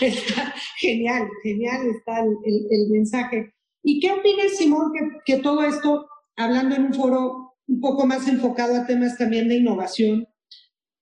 está 0.00 0.54
genial, 0.78 1.28
genial 1.42 1.86
está 1.96 2.20
el, 2.20 2.88
mensaje. 2.90 3.54
¿Y 3.82 4.00
qué 4.00 4.12
opinas, 4.12 4.56
Simón, 4.56 4.92
que, 4.92 5.34
que 5.34 5.42
todo 5.42 5.64
esto 5.64 6.08
hablando 6.36 6.76
en 6.76 6.86
un 6.86 6.94
foro 6.94 7.48
un 7.66 7.80
poco 7.80 8.06
más 8.06 8.26
enfocado 8.28 8.74
a 8.74 8.86
temas 8.86 9.18
también 9.18 9.48
de 9.48 9.56
innovación, 9.56 10.26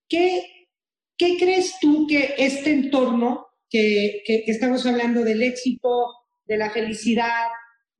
¿qué, 0.09 0.42
qué 1.16 1.37
crees 1.38 1.75
tú 1.81 2.07
que 2.09 2.35
este 2.38 2.73
entorno, 2.73 3.47
que, 3.71 4.23
que, 4.27 4.45
estamos 4.47 4.85
hablando 4.87 5.23
del 5.23 5.42
éxito, 5.42 6.12
de 6.45 6.57
la 6.57 6.71
felicidad, 6.71 7.47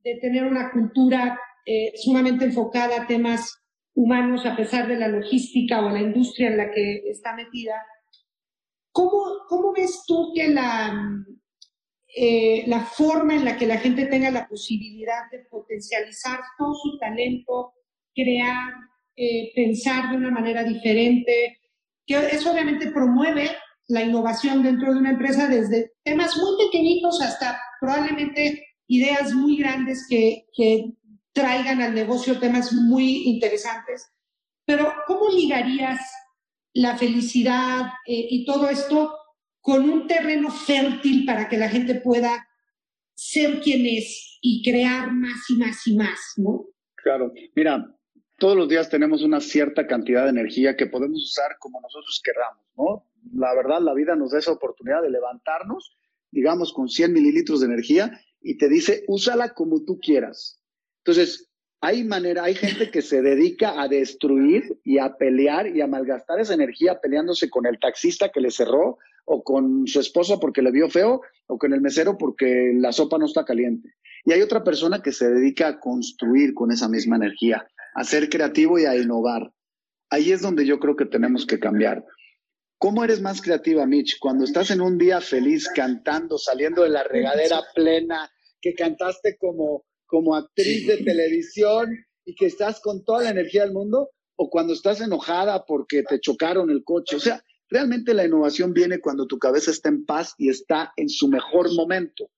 de 0.03 0.15
tener 0.15 0.43
una 0.43 0.71
cultura 0.71 1.39
eh, 1.65 1.93
sumamente 1.95 2.45
enfocada 2.45 3.01
a 3.01 3.07
temas 3.07 3.57
humanos 3.97 4.45
a 4.45 4.55
pesar 4.55 4.87
de 4.87 4.95
la 4.95 5.07
logística 5.07 5.83
o 5.83 5.89
la 5.89 5.99
industria 5.99 6.49
en 6.49 6.57
la 6.57 6.69
que 6.69 7.09
está 7.09 7.33
metida, 7.33 7.73
¿cómo, 8.91 9.39
cómo 9.49 9.73
ves 9.73 10.03
tú 10.05 10.31
que 10.35 10.49
la, 10.49 11.25
eh, 12.15 12.63
la 12.67 12.81
forma 12.81 13.33
en 13.33 13.43
la 13.43 13.57
que 13.57 13.65
la 13.65 13.79
gente 13.79 14.05
tenga 14.05 14.29
la 14.29 14.47
posibilidad 14.47 15.31
de 15.31 15.39
potencializar 15.49 16.39
todo 16.59 16.75
su 16.75 16.99
talento, 16.99 17.73
crear, 18.13 18.71
eh, 19.15 19.51
pensar 19.55 20.11
de 20.11 20.17
una 20.17 20.29
manera 20.29 20.63
diferente, 20.63 21.57
que 22.05 22.17
eso 22.17 22.51
obviamente 22.51 22.91
promueve 22.91 23.49
la 23.87 24.03
innovación 24.03 24.61
dentro 24.61 24.93
de 24.93 24.99
una 24.99 25.11
empresa 25.11 25.47
desde 25.47 25.93
temas 26.03 26.37
muy 26.37 26.65
pequeñitos 26.65 27.19
hasta 27.19 27.59
probablemente 27.81 28.63
ideas 28.87 29.33
muy 29.33 29.57
grandes 29.57 30.05
que, 30.07 30.45
que 30.55 30.85
traigan 31.37 31.81
al 31.81 31.93
negocio 31.93 32.39
temas 32.39 32.73
muy 32.73 33.27
interesantes. 33.27 34.11
Pero 34.65 34.91
¿cómo 35.05 35.29
ligarías 35.29 35.99
la 36.73 36.97
felicidad 36.97 37.85
eh, 38.07 38.27
y 38.29 38.43
todo 38.43 38.67
esto 38.69 39.13
con 39.61 39.87
un 39.87 40.07
terreno 40.07 40.49
fértil 40.49 41.25
para 41.25 41.47
que 41.47 41.57
la 41.57 41.69
gente 41.69 41.95
pueda 41.95 42.47
ser 43.13 43.59
quien 43.61 43.85
es 43.85 44.39
y 44.41 44.63
crear 44.63 45.11
más 45.11 45.49
y 45.49 45.57
más 45.57 45.87
y 45.87 45.95
más, 45.95 46.19
¿no? 46.37 46.65
Claro, 46.95 47.31
mira, 47.55 47.85
todos 48.37 48.57
los 48.57 48.67
días 48.67 48.89
tenemos 48.89 49.21
una 49.21 49.39
cierta 49.39 49.85
cantidad 49.85 50.23
de 50.23 50.29
energía 50.29 50.75
que 50.75 50.87
podemos 50.87 51.21
usar 51.23 51.57
como 51.59 51.79
nosotros 51.81 52.19
queramos, 52.23 52.65
¿no? 52.75 53.07
La 53.33 53.53
verdad, 53.53 53.81
la 53.81 53.93
vida 53.93 54.15
nos 54.15 54.31
da 54.31 54.39
esa 54.39 54.51
oportunidad 54.51 55.01
de 55.03 55.11
levantarnos, 55.11 55.97
digamos, 56.31 56.73
con 56.73 56.89
100 56.89 57.13
mililitros 57.13 57.59
de 57.59 57.67
energía 57.67 58.21
y 58.41 58.57
te 58.57 58.69
dice, 58.69 59.03
úsala 59.07 59.53
como 59.53 59.83
tú 59.83 59.99
quieras. 59.99 60.61
Entonces, 61.07 61.47
hay 61.79 62.03
manera, 62.03 62.43
hay 62.43 62.53
gente 62.53 62.91
que 62.91 63.01
se 63.01 63.21
dedica 63.21 63.81
a 63.81 63.87
destruir 63.87 64.77
y 64.83 64.97
a 64.97 65.15
pelear 65.15 65.73
y 65.73 65.79
a 65.79 65.87
malgastar 65.87 66.41
esa 66.41 66.53
energía 66.53 66.99
peleándose 66.99 67.49
con 67.49 67.65
el 67.65 67.79
taxista 67.79 68.27
que 68.27 68.41
le 68.41 68.51
cerró 68.51 68.97
o 69.23 69.41
con 69.41 69.87
su 69.87 70.01
esposa 70.01 70.37
porque 70.37 70.61
le 70.61 70.71
vio 70.71 70.89
feo 70.89 71.21
o 71.47 71.57
con 71.57 71.71
el 71.71 71.79
mesero 71.79 72.17
porque 72.17 72.73
la 72.75 72.91
sopa 72.91 73.17
no 73.17 73.25
está 73.25 73.45
caliente. 73.45 73.93
Y 74.25 74.33
hay 74.33 74.41
otra 74.41 74.65
persona 74.65 75.01
que 75.01 75.13
se 75.13 75.29
dedica 75.29 75.69
a 75.69 75.79
construir 75.79 76.53
con 76.53 76.73
esa 76.73 76.89
misma 76.89 77.15
energía, 77.15 77.65
a 77.95 78.03
ser 78.03 78.27
creativo 78.27 78.77
y 78.77 78.83
a 78.83 78.97
innovar. 78.97 79.53
Ahí 80.09 80.33
es 80.33 80.41
donde 80.41 80.65
yo 80.65 80.77
creo 80.77 80.97
que 80.97 81.05
tenemos 81.05 81.45
que 81.45 81.57
cambiar. 81.57 82.03
¿Cómo 82.79 83.05
eres 83.05 83.21
más 83.21 83.41
creativa, 83.41 83.85
Mitch? 83.85 84.19
Cuando 84.19 84.43
estás 84.43 84.71
en 84.71 84.81
un 84.81 84.97
día 84.97 85.21
feliz 85.21 85.69
cantando, 85.73 86.37
saliendo 86.37 86.83
de 86.83 86.89
la 86.89 87.03
regadera 87.03 87.61
plena, 87.73 88.29
que 88.61 88.73
cantaste 88.73 89.37
como, 89.37 89.85
como 90.07 90.35
actriz 90.35 90.87
de 90.87 90.97
televisión 90.97 91.95
y 92.25 92.35
que 92.35 92.47
estás 92.47 92.79
con 92.79 93.03
toda 93.03 93.23
la 93.23 93.29
energía 93.29 93.63
del 93.63 93.73
mundo, 93.73 94.09
o 94.35 94.49
cuando 94.49 94.73
estás 94.73 95.01
enojada 95.01 95.65
porque 95.65 96.03
te 96.03 96.19
chocaron 96.19 96.69
el 96.69 96.83
coche. 96.83 97.15
O 97.15 97.19
sea, 97.19 97.43
realmente 97.69 98.13
la 98.13 98.25
innovación 98.25 98.73
viene 98.73 98.99
cuando 98.99 99.27
tu 99.27 99.37
cabeza 99.37 99.71
está 99.71 99.89
en 99.89 100.05
paz 100.05 100.33
y 100.37 100.49
está 100.49 100.93
en 100.95 101.09
su 101.09 101.27
mejor 101.27 101.73
momento. 101.75 102.29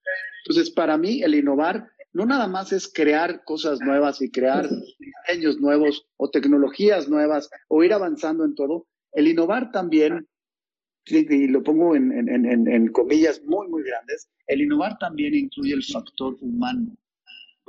Entonces, 0.46 0.72
para 0.72 0.98
mí, 0.98 1.22
el 1.24 1.36
innovar 1.36 1.90
no 2.14 2.26
nada 2.26 2.48
más 2.48 2.72
es 2.72 2.92
crear 2.92 3.44
cosas 3.44 3.80
nuevas 3.82 4.22
y 4.22 4.32
crear 4.32 4.68
diseños 4.98 5.60
nuevos 5.60 6.08
o 6.18 6.30
tecnologías 6.30 7.08
nuevas 7.08 7.50
o 7.68 7.84
ir 7.84 7.94
avanzando 7.94 8.46
en 8.46 8.56
todo. 8.56 8.88
El 9.12 9.28
innovar 9.28 9.72
también, 9.72 10.28
y 11.06 11.48
lo 11.48 11.64
pongo 11.64 11.96
en, 11.96 12.12
en 12.30 12.88
comillas 12.92 13.44
muy, 13.44 13.68
muy 13.68 13.84
grandes, 13.84 14.30
el 14.50 14.62
innovar 14.62 14.98
también 14.98 15.36
incluye 15.36 15.74
el 15.74 15.84
factor 15.84 16.36
humano, 16.42 16.98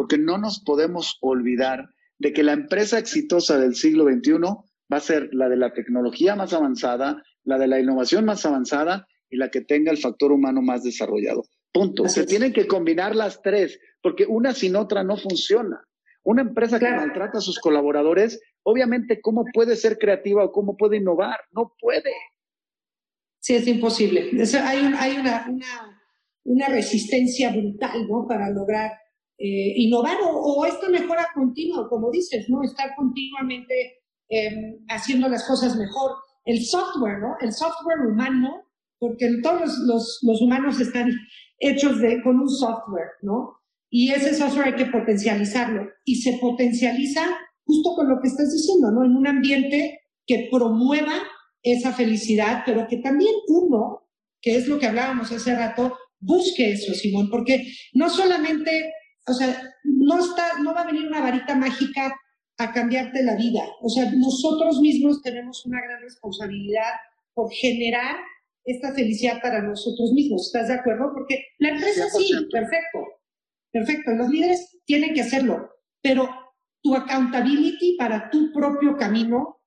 porque 0.01 0.17
no 0.17 0.39
nos 0.39 0.61
podemos 0.61 1.19
olvidar 1.21 1.91
de 2.19 2.33
que 2.33 2.43
la 2.43 2.55
empresa 2.55 2.99
exitosa 2.99 3.59
del 3.59 3.75
siglo 3.75 4.05
XXI 4.05 4.33
va 4.41 4.97
a 4.97 5.01
ser 5.01 5.29
la 5.33 5.51
de 5.51 5.59
la 5.59 5.75
tecnología 5.75 6.35
más 6.35 6.55
avanzada, 6.55 7.23
la 7.45 7.59
de 7.59 7.67
la 7.67 7.79
innovación 7.79 8.25
más 8.25 8.47
avanzada 8.47 9.07
y 9.29 9.37
la 9.37 9.51
que 9.51 9.61
tenga 9.61 9.93
el 9.93 9.99
factor 9.99 10.33
humano 10.33 10.63
más 10.63 10.85
desarrollado. 10.85 11.43
Punto. 11.71 12.09
Se 12.09 12.25
tienen 12.25 12.55
que 12.55 12.67
combinar 12.67 13.15
las 13.15 13.43
tres, 13.43 13.79
porque 14.01 14.25
una 14.25 14.55
sin 14.55 14.75
otra 14.75 15.05
no 15.05 15.19
funciona. 15.19 15.85
Una 16.23 16.41
empresa 16.41 16.79
que 16.79 16.91
maltrata 16.91 17.37
a 17.37 17.43
sus 17.43 17.59
colaboradores, 17.59 18.41
obviamente, 18.63 19.21
¿cómo 19.21 19.45
puede 19.53 19.77
ser 19.77 19.99
creativa 19.99 20.43
o 20.43 20.51
cómo 20.51 20.79
puede 20.79 20.97
innovar? 20.97 21.41
No 21.53 21.75
puede. 21.79 22.15
Sí, 23.39 23.55
es 23.55 23.67
imposible. 23.67 24.31
hay, 24.65 24.95
hay 24.99 25.17
una, 25.19 25.47
una, 26.45 26.69
resistencia 26.69 27.53
brutal, 27.53 28.09
¿no? 28.09 28.27
Para 28.27 28.49
lograr 28.49 28.93
eh, 29.43 29.73
innovar 29.77 30.19
o, 30.23 30.67
esta 30.67 30.89
mejora 30.91 31.27
continua, 31.35 31.89
como 31.89 32.11
dices, 32.11 32.49
¿no? 32.51 32.63
Estar 32.63 32.95
continuamente 32.95 34.03
em, 34.29 34.85
haciendo 34.89 35.29
las 35.29 35.47
cosas 35.47 35.77
mejor. 35.77 36.13
El 36.45 36.63
software, 36.63 37.19
¿no? 37.21 37.37
El 37.41 37.53
software 37.53 38.01
humano, 38.07 38.65
porque 38.99 39.41
todos 39.43 39.79
los, 39.87 40.21
los 40.23 40.43
humanos 40.43 40.79
están 40.79 41.11
hechos 41.59 42.01
de, 42.01 42.23
con 42.23 42.39
un 42.39 42.51
software, 42.51 43.13
¿no? 43.23 43.57
Y 43.89 44.13
ese 44.13 44.35
software 44.35 44.67
hay 44.67 44.77
que 44.77 44.91
potencializarlo. 44.91 45.89
Y 46.05 46.17
se 46.17 46.39
potencializa 46.39 47.23
justo 47.65 47.95
con 47.95 48.11
lo 48.11 48.21
que 48.21 48.29
estás 48.29 48.53
diciendo, 48.53 48.91
¿no? 48.91 49.05
En 49.05 49.17
un 49.17 49.27
ambiente 49.27 50.01
que 50.27 50.49
promueva 50.51 51.15
esa 51.63 51.93
felicidad, 51.93 52.63
pero 52.67 52.87
que 52.89 52.99
también 52.99 53.35
uno, 53.49 54.07
que 54.41 54.57
es 54.57 54.69
lo 54.69 54.79
que 54.79 54.87
hablábamos 54.87 55.33
hace 55.33 55.55
rato, 55.55 55.97
busque 56.19 56.73
eso, 56.73 56.95
Simón, 56.95 57.31
porque 57.31 57.67
no 57.95 58.09
solamente, 58.11 58.93
o 59.31 59.35
sea, 59.35 59.63
no, 59.85 60.19
está, 60.19 60.59
no 60.61 60.75
va 60.75 60.83
a 60.83 60.87
venir 60.87 61.07
una 61.07 61.21
varita 61.21 61.55
mágica 61.55 62.15
a 62.59 62.73
cambiarte 62.73 63.23
la 63.23 63.37
vida. 63.37 63.63
O 63.81 63.89
sea, 63.89 64.11
nosotros 64.13 64.81
mismos 64.81 65.23
tenemos 65.23 65.65
una 65.65 65.81
gran 65.81 66.03
responsabilidad 66.03 66.93
por 67.33 67.51
generar 67.53 68.17
esta 68.65 68.93
felicidad 68.93 69.41
para 69.41 69.63
nosotros 69.63 70.13
mismos. 70.13 70.47
¿Estás 70.47 70.69
de 70.69 70.75
acuerdo? 70.75 71.11
Porque 71.15 71.45
la 71.59 71.71
empresa 71.71 72.09
sí, 72.11 72.33
perfecto, 72.51 73.07
perfecto. 73.73 74.11
Los 74.13 74.29
líderes 74.29 74.79
tienen 74.85 75.15
que 75.15 75.23
hacerlo, 75.23 75.71
pero 76.03 76.29
tu 76.83 76.95
accountability 76.95 77.97
para 77.97 78.31
tu 78.31 78.53
propio 78.53 78.97
camino 78.97 79.61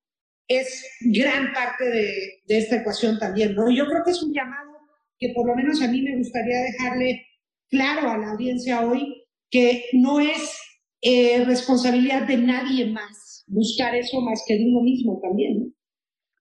es 0.47 0.85
gran 1.01 1.53
parte 1.53 1.85
de, 1.85 2.43
esta 2.47 2.77
ecuación 2.77 3.17
también, 3.17 3.55
¿no? 3.55 3.71
Yo 3.71 3.85
creo 3.85 4.03
que 4.03 4.11
es 4.11 4.21
un 4.21 4.33
llamado 4.33 4.71
que 5.17 5.29
por 5.33 5.47
lo 5.47 5.55
menos 5.55 5.81
a 5.81 5.87
mí 5.87 6.01
me 6.01 6.17
gustaría 6.17 6.59
dejarle 6.61 7.25
claro 7.69 8.09
a 8.09 8.17
la 8.17 8.31
audiencia 8.31 8.81
hoy, 8.81 9.22
que 9.53 9.85
no 9.93 10.19
es 10.19 10.59
eh, 11.01 11.45
responsabilidad 11.45 12.27
de 12.27 12.37
nadie 12.37 12.87
más 12.87 13.45
buscar 13.45 13.95
eso 13.95 14.19
más 14.21 14.43
que 14.47 14.55
de 14.55 14.65
uno 14.65 14.81
mismo 14.81 15.19
también. 15.21 15.59
¿no? 15.59 15.73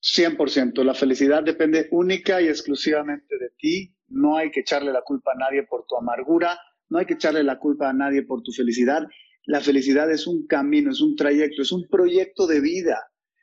100%. 0.02 0.82
La 0.82 0.94
felicidad 0.94 1.42
depende 1.42 1.88
única 1.90 2.40
y 2.40 2.48
exclusivamente 2.48 3.38
de 3.38 3.50
ti. 3.58 3.94
No 4.08 4.36
hay 4.36 4.50
que 4.50 4.60
echarle 4.60 4.92
la 4.92 5.02
culpa 5.02 5.32
a 5.32 5.38
nadie 5.38 5.64
por 5.64 5.84
tu 5.86 5.96
amargura, 5.96 6.58
no 6.88 6.98
hay 6.98 7.06
que 7.06 7.14
echarle 7.14 7.42
la 7.42 7.58
culpa 7.58 7.88
a 7.88 7.92
nadie 7.92 8.22
por 8.22 8.42
tu 8.42 8.52
felicidad. 8.52 9.06
La 9.44 9.60
felicidad 9.60 10.10
es 10.10 10.26
un 10.26 10.46
camino, 10.46 10.90
es 10.90 11.00
un 11.00 11.16
trayecto, 11.16 11.62
es 11.62 11.72
un 11.72 11.86
proyecto 11.88 12.46
de 12.46 12.60
vida. 12.60 12.98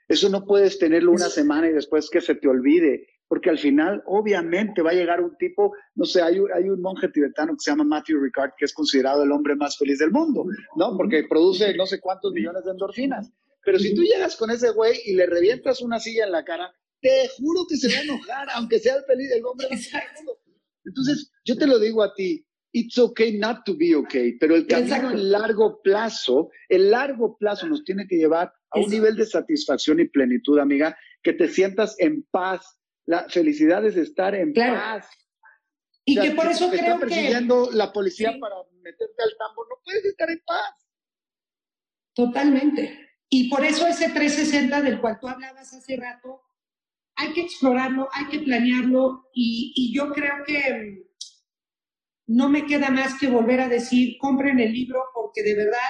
Eso 0.07 0.29
no 0.29 0.45
puedes 0.45 0.79
tenerlo 0.79 1.11
una 1.11 1.29
semana 1.29 1.69
y 1.69 1.73
después 1.73 2.09
que 2.09 2.21
se 2.21 2.35
te 2.35 2.47
olvide, 2.47 3.05
porque 3.29 3.49
al 3.49 3.59
final 3.59 4.03
obviamente 4.07 4.81
va 4.81 4.89
a 4.89 4.95
llegar 4.95 5.21
un 5.21 5.37
tipo, 5.37 5.73
no 5.95 6.03
sé, 6.03 6.21
hay, 6.21 6.39
hay 6.53 6.69
un 6.69 6.81
monje 6.81 7.07
tibetano 7.09 7.53
que 7.53 7.59
se 7.59 7.71
llama 7.71 7.83
Matthew 7.83 8.19
Ricard, 8.19 8.51
que 8.57 8.65
es 8.65 8.73
considerado 8.73 9.23
el 9.23 9.31
hombre 9.31 9.55
más 9.55 9.77
feliz 9.77 9.99
del 9.99 10.11
mundo, 10.11 10.43
¿no? 10.75 10.97
Porque 10.97 11.23
produce 11.29 11.75
no 11.75 11.85
sé 11.85 11.99
cuántos 11.99 12.33
millones 12.33 12.65
de 12.65 12.71
endorfinas. 12.71 13.31
Pero 13.63 13.77
si 13.77 13.93
tú 13.93 14.01
llegas 14.01 14.35
con 14.35 14.49
ese 14.49 14.71
güey 14.71 14.99
y 15.05 15.13
le 15.13 15.27
revientas 15.27 15.81
una 15.81 15.99
silla 15.99 16.25
en 16.25 16.31
la 16.31 16.43
cara, 16.43 16.73
te 17.01 17.29
juro 17.37 17.61
que 17.69 17.77
se 17.77 17.87
va 17.93 17.99
a 17.99 18.03
enojar, 18.03 18.47
aunque 18.55 18.79
sea 18.79 18.95
el 18.95 19.03
feliz 19.03 19.29
del 19.29 19.45
hombre 19.45 19.67
más 19.69 19.89
mundo. 20.15 20.39
Entonces, 20.83 21.31
yo 21.45 21.55
te 21.55 21.67
lo 21.67 21.77
digo 21.77 22.01
a 22.01 22.13
ti, 22.15 22.43
it's 22.73 22.97
okay 22.97 23.37
not 23.37 23.63
to 23.65 23.75
be 23.77 23.95
okay, 23.95 24.37
pero 24.39 24.55
el 24.55 24.65
camino 24.65 25.11
en 25.11 25.31
largo 25.31 25.81
plazo, 25.83 26.49
el 26.67 26.89
largo 26.89 27.37
plazo 27.37 27.67
nos 27.67 27.83
tiene 27.83 28.07
que 28.07 28.17
llevar 28.17 28.51
a 28.71 28.79
un 28.79 28.89
nivel 28.89 29.15
de 29.15 29.25
satisfacción 29.25 29.99
y 29.99 30.05
plenitud, 30.07 30.59
amiga, 30.59 30.97
que 31.23 31.33
te 31.33 31.47
sientas 31.47 31.95
en 31.99 32.23
paz. 32.31 32.78
La 33.09 33.27
felicidad 33.27 33.83
es 33.87 33.95
estar 33.95 34.35
en 34.35 34.53
paz. 34.53 35.09
Y 36.05 36.15
que 36.19 36.29
por 36.29 36.45
eso 36.45 36.69
te 36.69 36.77
creo 36.77 36.93
está 36.93 36.99
persiguiendo 36.99 37.71
la 37.71 37.91
policía 37.91 38.37
para 38.39 38.57
meterte 38.83 39.23
al 39.23 39.35
tambo, 39.35 39.65
no 39.67 39.81
puedes 39.83 40.05
estar 40.05 40.29
en 40.29 40.39
paz. 40.45 40.75
Totalmente. 42.13 43.09
Y 43.27 43.49
por 43.49 43.65
eso 43.65 43.87
ese 43.87 44.09
360 44.09 44.83
del 44.83 45.01
cual 45.01 45.17
tú 45.19 45.27
hablabas 45.27 45.73
hace 45.73 45.97
rato, 45.97 46.43
hay 47.15 47.33
que 47.33 47.41
explorarlo, 47.41 48.09
hay 48.11 48.27
que 48.27 48.45
planearlo 48.45 49.27
y, 49.33 49.91
yo 49.91 50.11
creo 50.11 50.43
que 50.45 51.09
no 52.27 52.47
me 52.47 52.67
queda 52.67 52.91
más 52.91 53.19
que 53.19 53.27
volver 53.27 53.61
a 53.61 53.69
decir, 53.69 54.19
compren 54.19 54.59
el 54.59 54.71
libro 54.71 55.03
porque 55.15 55.41
de 55.41 55.55
verdad, 55.55 55.89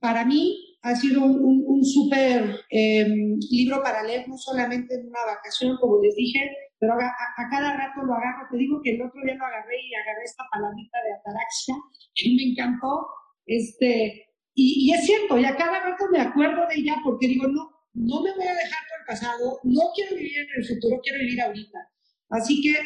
para 0.00 0.24
mí 0.24 0.69
ha 0.82 0.96
sido 0.96 1.24
un, 1.24 1.64
un, 1.66 1.84
súper 1.84 2.60
em, 2.70 3.38
libro 3.50 3.82
para 3.82 4.02
leer, 4.02 4.28
no 4.28 4.36
solamente 4.38 4.94
en 4.94 5.08
una 5.08 5.24
vacación, 5.26 5.76
como 5.78 6.00
les 6.02 6.14
dije, 6.16 6.40
pero 6.78 6.94
a, 6.94 6.96
a, 6.96 7.48
cada 7.50 7.76
rato 7.76 8.02
lo 8.02 8.14
agarro. 8.14 8.48
Te 8.50 8.56
digo 8.56 8.80
que 8.82 8.94
el 8.94 9.02
otro 9.02 9.20
día 9.22 9.34
lo 9.34 9.44
agarré 9.44 9.76
y 9.76 9.94
agarré 9.94 10.24
esta 10.24 10.44
palabrita 10.50 10.98
de 11.04 11.12
ataraxia, 11.12 11.74
que 12.14 12.34
me 12.34 12.50
encantó. 12.50 13.06
Este, 13.46 14.30
y, 14.54 14.92
es 14.92 15.04
cierto, 15.06 15.38
y 15.38 15.44
a 15.44 15.56
cada 15.56 15.80
rato 15.80 16.04
me 16.10 16.20
acuerdo 16.20 16.66
de 16.68 16.76
ella 16.76 16.96
porque 17.04 17.28
digo, 17.28 17.46
no, 17.48 17.70
no 17.94 18.22
me 18.22 18.32
voy 18.34 18.46
a 18.46 18.54
dejar 18.54 18.80
por 18.88 19.00
el 19.00 19.06
pasado, 19.06 19.60
no 19.64 19.82
quiero 19.94 20.16
vivir 20.16 20.38
en 20.38 20.62
el 20.62 20.66
futuro, 20.66 21.00
quiero 21.02 21.18
vivir 21.18 21.42
ahorita. 21.42 21.78
Así 22.30 22.62
que 22.62 22.76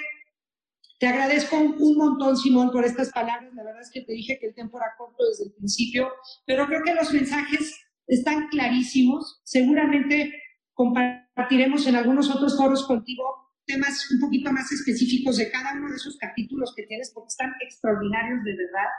te 0.98 1.07
agradezco 1.07 1.57
un 1.59 1.96
montón, 1.96 2.37
Simón, 2.37 2.70
por 2.70 2.85
estas 2.85 3.11
palabras. 3.11 3.52
La 3.54 3.64
verdad 3.64 3.83
es 3.83 3.90
que 3.90 4.02
te 4.02 4.12
dije 4.12 4.38
que 4.40 4.46
el 4.48 4.54
tiempo 4.54 4.78
era 4.78 4.94
corto 4.96 5.24
desde 5.28 5.44
el 5.44 5.52
principio, 5.52 6.09
pero 6.46 6.66
creo 6.66 6.83
que 6.85 6.94
los 6.94 7.12
mensajes 7.12 7.84
están 8.07 8.49
clarísimos. 8.49 9.40
Seguramente 9.45 10.33
compartiremos 10.73 11.87
en 11.87 11.97
algunos 11.97 12.35
otros 12.35 12.57
foros 12.57 12.87
contigo 12.87 13.45
temas 13.67 14.11
un 14.11 14.21
poquito 14.21 14.53
más 14.53 14.71
específicos 14.73 15.38
de 15.38 15.51
cada 15.51 15.73
uno 15.75 15.88
de 15.88 15.97
esos 15.97 16.17
capítulos 16.19 16.75
que 16.77 16.85
tienes, 16.85 17.11
porque 17.14 17.29
están 17.29 17.53
extraordinarios 17.61 18.45
de 18.45 18.57
verdad. 18.57 18.90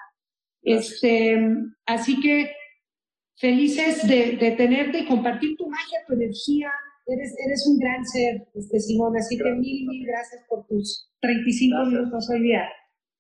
Este, 0.63 1.38
así 1.86 2.20
que 2.20 2.52
felices 3.38 4.08
de, 4.08 4.38
de, 4.38 4.52
tenerte 4.52 5.00
y 5.00 5.08
compartir 5.08 5.56
tu 5.58 5.70
magia, 5.70 6.00
tu 6.08 6.13
energía. 6.13 6.72
Eres, 7.08 7.36
eres 7.46 7.68
un 7.68 7.78
gran 7.78 8.04
ser, 8.06 8.48
este, 8.56 8.80
Simón. 8.80 9.15
Así 9.15 9.38
que 9.38 9.52
mil, 9.52 9.88
mil 9.88 10.08
gracias 10.08 10.44
por 10.50 10.65
tus 10.65 11.12
35 11.22 11.86
minutos 11.86 12.30
hoy 12.32 12.41
día. 12.41 12.68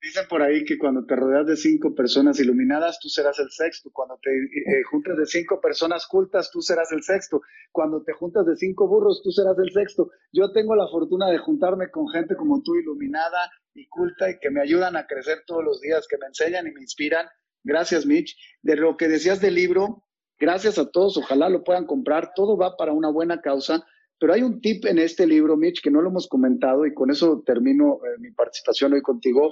Dicen 0.05 0.27
por 0.29 0.43
ahí 0.43 0.63
que 0.63 0.77
cuando 0.77 1.03
te 1.03 1.15
rodeas 1.15 1.47
de 1.47 1.57
cinco 1.57 1.95
personas 1.95 2.39
iluminadas, 2.39 2.99
tú 2.99 3.09
serás 3.09 3.39
el 3.39 3.49
sexto. 3.49 3.89
Cuando 3.91 4.19
te 4.21 4.29
eh, 4.29 4.83
juntas 4.83 5.17
de 5.17 5.25
cinco 5.25 5.59
personas 5.59 6.05
cultas, 6.05 6.51
tú 6.51 6.61
serás 6.61 6.91
el 6.91 7.01
sexto. 7.01 7.41
Cuando 7.71 8.03
te 8.03 8.13
juntas 8.13 8.45
de 8.45 8.55
cinco 8.55 8.87
burros, 8.87 9.23
tú 9.23 9.31
serás 9.31 9.57
el 9.57 9.71
sexto. 9.71 10.11
Yo 10.31 10.51
tengo 10.51 10.75
la 10.75 10.87
fortuna 10.89 11.31
de 11.31 11.39
juntarme 11.39 11.89
con 11.89 12.07
gente 12.09 12.35
como 12.35 12.61
tú, 12.61 12.75
iluminada 12.75 13.49
y 13.73 13.87
culta, 13.87 14.29
y 14.29 14.37
que 14.37 14.51
me 14.51 14.61
ayudan 14.61 14.95
a 14.95 15.07
crecer 15.07 15.39
todos 15.47 15.63
los 15.63 15.81
días, 15.81 16.05
que 16.07 16.19
me 16.19 16.27
enseñan 16.27 16.67
y 16.67 16.71
me 16.71 16.81
inspiran. 16.81 17.25
Gracias, 17.63 18.05
Mitch. 18.05 18.37
De 18.61 18.75
lo 18.75 18.97
que 18.97 19.07
decías 19.07 19.41
del 19.41 19.55
libro, 19.55 20.03
gracias 20.37 20.77
a 20.77 20.91
todos. 20.91 21.17
Ojalá 21.17 21.49
lo 21.49 21.63
puedan 21.63 21.87
comprar. 21.87 22.31
Todo 22.35 22.57
va 22.57 22.77
para 22.77 22.93
una 22.93 23.09
buena 23.09 23.41
causa. 23.41 23.83
Pero 24.19 24.33
hay 24.33 24.43
un 24.43 24.61
tip 24.61 24.85
en 24.85 24.99
este 24.99 25.25
libro, 25.25 25.57
Mitch, 25.57 25.81
que 25.81 25.89
no 25.89 26.01
lo 26.01 26.09
hemos 26.09 26.27
comentado 26.27 26.85
y 26.85 26.93
con 26.93 27.09
eso 27.09 27.41
termino 27.43 27.95
eh, 28.05 28.19
mi 28.19 28.31
participación 28.31 28.93
hoy 28.93 29.01
contigo 29.01 29.51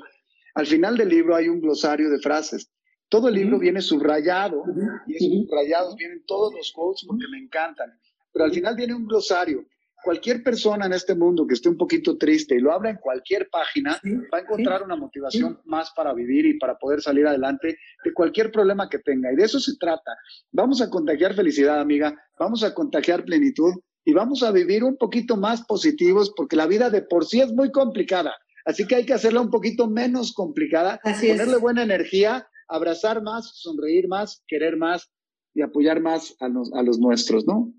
al 0.56 0.68
final 0.68 0.98
del 0.98 1.10
libro 1.10 1.36
hay 1.36 1.50
un 1.50 1.60
glosario 1.60 2.10
de 2.10 2.20
frases. 2.20 2.70
Todo 3.10 3.28
el 3.28 3.36
libro 3.36 3.60
viene 3.60 3.82
subrayado 3.82 4.64
y 5.06 5.16
esos 5.16 5.46
subrayados 5.46 5.96
vienen 5.96 6.24
todos 6.26 6.54
los 6.54 6.72
quotes 6.72 7.06
porque 7.08 7.26
me 7.30 7.38
encantan. 7.38 7.92
Pero 8.32 8.46
al 8.46 8.52
final 8.52 8.76
viene 8.76 8.96
un 8.96 9.06
glosario. 9.06 9.66
Cualquier 10.04 10.44
persona 10.44 10.86
en 10.86 10.94
este 10.94 11.16
mundo 11.16 11.48
que 11.48 11.54
esté 11.54 11.70
un 11.70 11.78
poquito 11.78 12.18
triste 12.18 12.56
y 12.56 12.60
lo 12.60 12.74
abra 12.74 12.90
en 12.90 12.98
cualquier 12.98 13.50
página, 13.50 14.02
va 14.34 14.40
a 14.40 14.42
encontrar 14.42 14.84
una 14.84 14.98
motivación 14.98 15.62
más 15.64 15.92
para 15.96 16.14
vivir 16.14 16.46
y 16.46 16.58
para 16.58 16.78
poder 16.78 17.02
salir 17.02 17.26
adelante 17.26 17.78
de 18.04 18.14
cualquier 18.14 18.52
problema 18.52 18.90
que 18.90 19.00
tenga. 19.00 19.32
Y 19.32 19.36
de 19.38 19.46
eso 19.46 19.60
se 19.60 19.78
trata. 19.78 20.12
Vamos 20.52 20.82
a 20.82 20.90
contagiar 20.90 21.36
felicidad, 21.36 21.80
amiga. 21.80 22.14
Vamos 22.38 22.64
a 22.64 22.74
contagiar 22.74 23.24
plenitud 23.24 23.74
y 24.04 24.12
vamos 24.12 24.44
a 24.44 24.52
vivir 24.52 24.84
un 24.84 24.98
poquito 24.98 25.38
más 25.38 25.64
positivos 25.66 26.34
porque 26.36 26.58
la 26.58 26.68
vida 26.68 26.90
de 26.90 27.04
por 27.04 27.26
sí 27.26 27.40
es 27.40 27.54
muy 27.54 27.72
complicada. 27.72 28.34
Así 28.66 28.86
que 28.86 28.96
hay 28.96 29.06
que 29.06 29.14
hacerla 29.14 29.42
un 29.42 29.50
poquito 29.50 29.90
menos 29.90 30.34
complicada, 30.34 31.00
ponerle 31.04 31.58
buena 31.58 31.84
energía, 31.84 32.48
abrazar 32.68 33.22
más, 33.22 33.52
sonreír 33.56 34.08
más, 34.08 34.44
querer 34.48 34.78
más 34.78 35.12
y 35.54 35.62
apoyar 35.62 36.02
más 36.02 36.36
a 36.40 36.48
los, 36.48 36.74
a 36.74 36.82
los 36.82 36.98
nuestros, 37.00 37.46
¿no? 37.46 37.74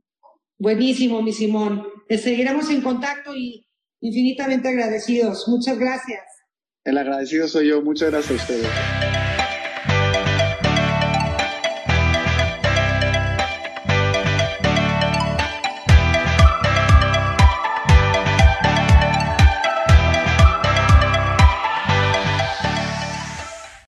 Buenísimo, 0.59 1.23
mi 1.23 1.33
Simón. 1.33 1.87
Te 2.09 2.19
seguiremos 2.19 2.71
en 2.71 2.83
contacto 2.83 3.35
y 3.35 3.67
infinitamente 4.01 4.69
agradecidos. 4.69 5.49
Muchas 5.49 5.79
gracias. 5.79 6.23
El 6.85 6.99
agradecido 6.99 7.49
soy 7.49 7.69
yo. 7.69 7.83
Muchas 7.83 8.11
gracias 8.11 8.31
a 8.31 8.43
ustedes. 8.43 9.14